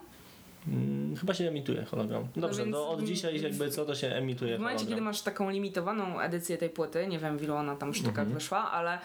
Mm, 0.68 1.16
Chyba 1.16 1.34
się 1.34 1.48
emituje 1.48 1.84
hologram. 1.84 2.28
Dobrze, 2.36 2.62
więc- 2.62 2.72
no 2.72 2.88
od 2.88 3.04
dzisiaj 3.04 3.40
jakby 3.42 3.70
co 3.70 3.84
to 3.84 3.94
się 3.94 4.06
emituje 4.08 4.56
W 4.56 4.60
momencie, 4.60 4.76
hologram. 4.78 4.88
kiedy 4.98 5.04
masz 5.04 5.22
taką 5.22 5.50
limitowaną 5.50 6.20
edycję 6.20 6.58
tej 6.58 6.70
płyty, 6.70 7.06
nie 7.06 7.18
wiem 7.18 7.38
w 7.38 7.42
ilu 7.42 7.54
ona 7.54 7.76
tam 7.76 7.94
sztukach 7.94 8.18
Mhm. 8.18 8.34
wyszła, 8.34 8.70
ale 8.70 8.98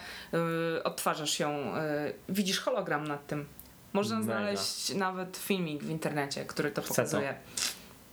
y, 0.76 0.82
odtwarzasz 0.82 1.40
ją, 1.40 1.50
y, 1.50 2.12
widzisz 2.28 2.60
hologram 2.60 3.08
nad 3.08 3.26
tym. 3.26 3.44
Można 3.92 4.16
Mega. 4.20 4.24
znaleźć 4.32 4.94
nawet 4.94 5.36
filmik 5.36 5.82
w 5.84 5.90
internecie, 5.90 6.44
który 6.44 6.70
to 6.70 6.82
Chcę 6.82 6.88
to. 6.88 6.94
pokazuje. 6.94 7.34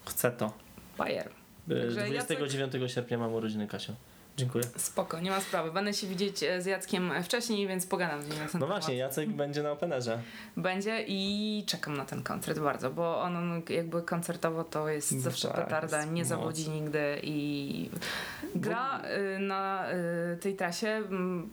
Chcę 0.05 0.31
to. 0.31 0.53
Bayer. 0.97 1.29
Y, 1.71 1.75
Także 1.95 2.05
29 2.05 2.73
sierpnia 2.93 3.17
mam 3.17 3.33
urodziny 3.33 3.67
Kasio. 3.67 3.93
Dziękuję. 4.37 4.63
Spoko, 4.77 5.19
nie 5.19 5.29
ma 5.31 5.41
sprawy. 5.41 5.71
Będę 5.71 5.93
się 5.93 6.07
widzieć 6.07 6.43
e, 6.43 6.61
z 6.61 6.65
Jackiem 6.65 7.11
e, 7.11 7.23
wcześniej, 7.23 7.67
więc 7.67 7.85
pogadam 7.85 8.21
z 8.21 8.27
nim 8.29 8.39
na 8.39 8.45
ten 8.45 8.61
No 8.61 8.67
temat. 8.67 8.69
właśnie, 8.69 8.95
Jacek 8.95 9.29
będzie 9.29 9.63
na 9.63 9.71
Openerze. 9.71 10.19
Będzie 10.57 11.03
i 11.07 11.63
czekam 11.67 11.97
na 11.97 12.05
ten 12.05 12.23
koncert 12.23 12.59
bardzo, 12.59 12.89
bo 12.89 13.21
on 13.21 13.61
jakby 13.69 14.01
koncertowo 14.01 14.63
to 14.63 14.89
jest 14.89 15.11
No 15.11 15.19
zawsze 15.21 15.47
tak, 15.47 15.63
petarda, 15.65 16.05
nie 16.05 16.25
zawodzi 16.25 16.69
nigdy 16.69 17.19
i 17.23 17.89
gra 18.55 19.01
y, 19.35 19.39
na 19.39 19.85
y, 20.33 20.37
tej 20.37 20.55
trasie 20.55 20.87
mm, 20.87 21.49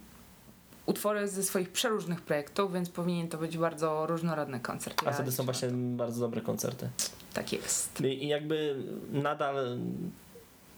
utwory 0.87 1.28
ze 1.28 1.43
swoich 1.43 1.72
przeróżnych 1.72 2.20
projektów, 2.20 2.72
więc 2.72 2.91
powinien 2.91 3.28
to 3.28 3.39
być 3.39 3.59
bardzo 3.59 4.07
różnorodny 4.07 4.61
koncert. 4.61 5.03
A 5.07 5.12
wtedy 5.12 5.33
są 5.33 5.45
właśnie 5.45 5.68
na 5.68 5.97
bardzo 5.97 6.20
dobre 6.20 6.41
koncerty. 6.41 6.89
to. 6.97 7.05
Tak 7.35 7.53
jest. 7.53 8.01
I 8.01 8.28
jakby 8.28 8.76
nadal 9.12 9.78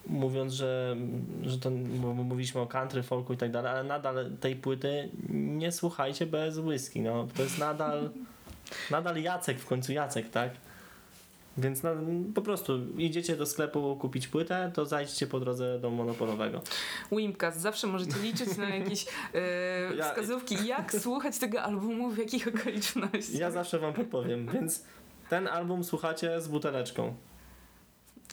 mówiąc, 0.06 0.52
że, 0.52 0.96
że 1.42 1.58
to 1.58 1.70
bo 1.70 2.14
mówiliśmy 2.14 2.60
o 2.60 2.66
country, 2.66 3.02
folku 3.02 3.32
i 3.32 3.36
tak 3.36 3.50
dalej, 3.50 3.72
ale 3.72 3.84
nadal 3.84 4.30
tej 4.40 4.56
płyty 4.56 5.08
nie 5.30 5.72
słuchajcie 5.72 6.26
bez 6.26 6.58
whisky. 6.58 7.00
No. 7.00 7.28
To 7.36 7.42
jest 7.42 7.58
nadal 7.58 8.10
nadal 8.90 9.22
Jacek, 9.22 9.60
w 9.60 9.66
końcu 9.66 9.92
Jacek, 9.92 10.30
tak? 10.30 10.50
Więc 11.58 11.82
na, 11.82 11.90
po 12.34 12.42
prostu 12.42 12.72
idziecie 12.98 13.36
do 13.36 13.46
sklepu 13.46 13.96
kupić 13.96 14.28
płytę, 14.28 14.70
to 14.74 14.86
zajdźcie 14.86 15.26
po 15.26 15.40
drodze 15.40 15.78
do 15.78 15.90
monopolowego. 15.90 16.60
Wimcast, 17.12 17.60
zawsze 17.60 17.86
możecie 17.86 18.18
liczyć 18.22 18.56
na 18.56 18.68
jakieś 18.68 19.04
y, 19.04 19.08
Ja- 19.96 20.08
wskazówki, 20.08 20.66
jak 20.66 20.92
słuchać 20.94 21.38
tego 21.38 21.62
albumu, 21.62 22.10
w 22.10 22.18
jakich 22.18 22.48
okolicznościach. 22.48 23.34
Ja 23.34 23.50
zawsze 23.50 23.78
wam 23.78 23.92
podpowiem, 23.92 24.48
więc 24.48 24.84
ten 25.30 25.48
album 25.48 25.84
słuchacie 25.84 26.40
z 26.40 26.48
buteleczką. 26.48 27.14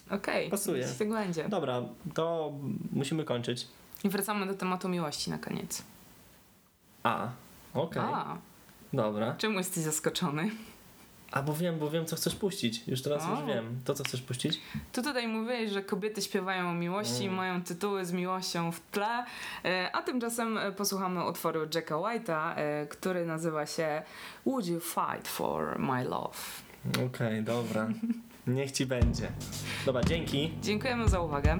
Okej, 0.09 0.49
Pasuje. 0.49 0.85
niech 0.85 0.97
tak 0.97 1.09
będzie. 1.09 1.49
Dobra, 1.49 1.81
to 2.13 2.53
musimy 2.93 3.23
kończyć. 3.23 3.67
I 4.03 4.09
wracamy 4.09 4.45
do 4.45 4.53
tematu 4.53 4.89
miłości 4.89 5.29
na 5.29 5.37
koniec. 5.37 5.83
A, 7.03 7.29
okej, 7.73 8.01
A, 8.05 8.37
dobra. 8.93 9.35
czemu 9.37 9.57
jesteś 9.57 9.83
zaskoczony? 9.83 10.49
A 11.31 11.41
bo 11.41 11.53
wiem, 11.53 11.79
bo 11.79 11.89
wiem, 11.89 12.05
co 12.05 12.15
chcesz 12.15 12.35
puścić. 12.35 12.87
Już 12.87 13.01
teraz 13.01 13.23
O. 13.25 13.29
już 13.29 13.43
wiem. 13.47 13.81
To, 13.85 13.93
co 13.93 14.03
chcesz 14.03 14.21
puścić? 14.21 14.59
Tu 14.93 15.03
tutaj 15.03 15.27
mówiłeś, 15.27 15.71
że 15.71 15.81
kobiety 15.83 16.21
śpiewają 16.21 16.69
o 16.69 16.73
miłości, 16.73 17.23
Mm. 17.23 17.35
mają 17.35 17.63
tytuły 17.63 18.05
z 18.05 18.11
miłością 18.11 18.71
w 18.71 18.79
tle, 18.91 19.25
e, 19.65 19.89
a 19.93 20.01
tymczasem 20.03 20.57
e, 20.57 20.71
posłuchamy 20.71 21.25
utworu 21.29 21.59
Jacka 21.75 21.95
White'a, 21.95 22.53
e, 22.55 22.87
który 22.87 23.25
nazywa 23.25 23.65
się 23.65 24.01
Would 24.45 24.67
You 24.67 24.79
Fight 24.79 25.27
For 25.27 25.79
My 25.79 26.03
Love? 26.03 26.37
Okej, 27.07 27.43
dobra. 27.43 27.87
Niech 28.47 28.71
ci 28.71 28.85
będzie. 28.85 29.27
Dobra, 29.85 30.03
dzięki. 30.03 30.53
Dziękujemy 30.61 31.09
za 31.09 31.19
uwagę. 31.19 31.59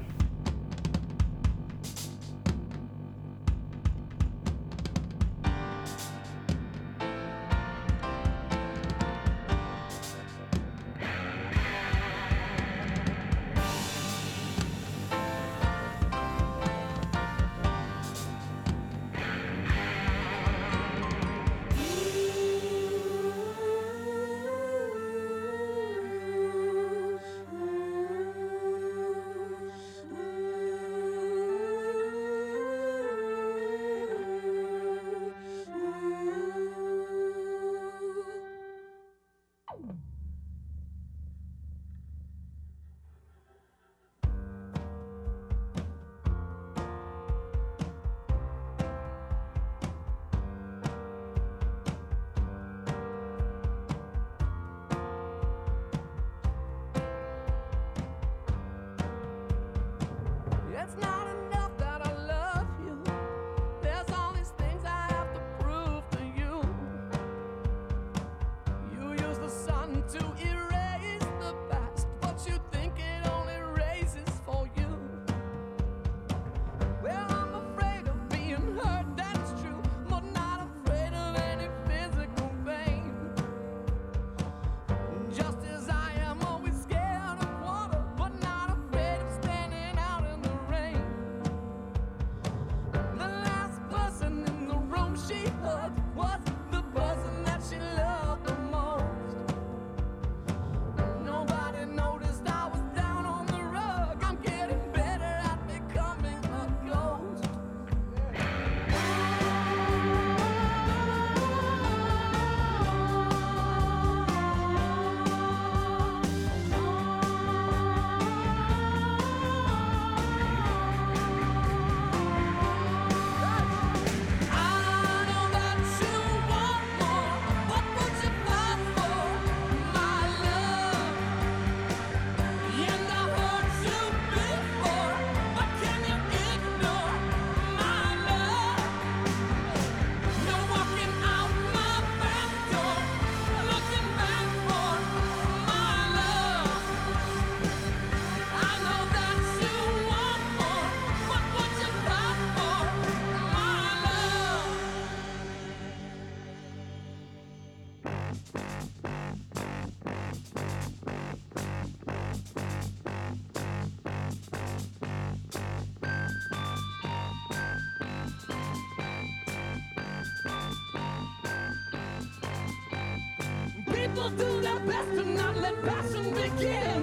People 173.94 174.30
do 174.32 174.62
their 174.62 174.80
best 174.80 175.10
to 175.10 175.26
not 175.26 175.58
let 175.58 175.84
passion 175.84 176.34
begin. 176.34 176.99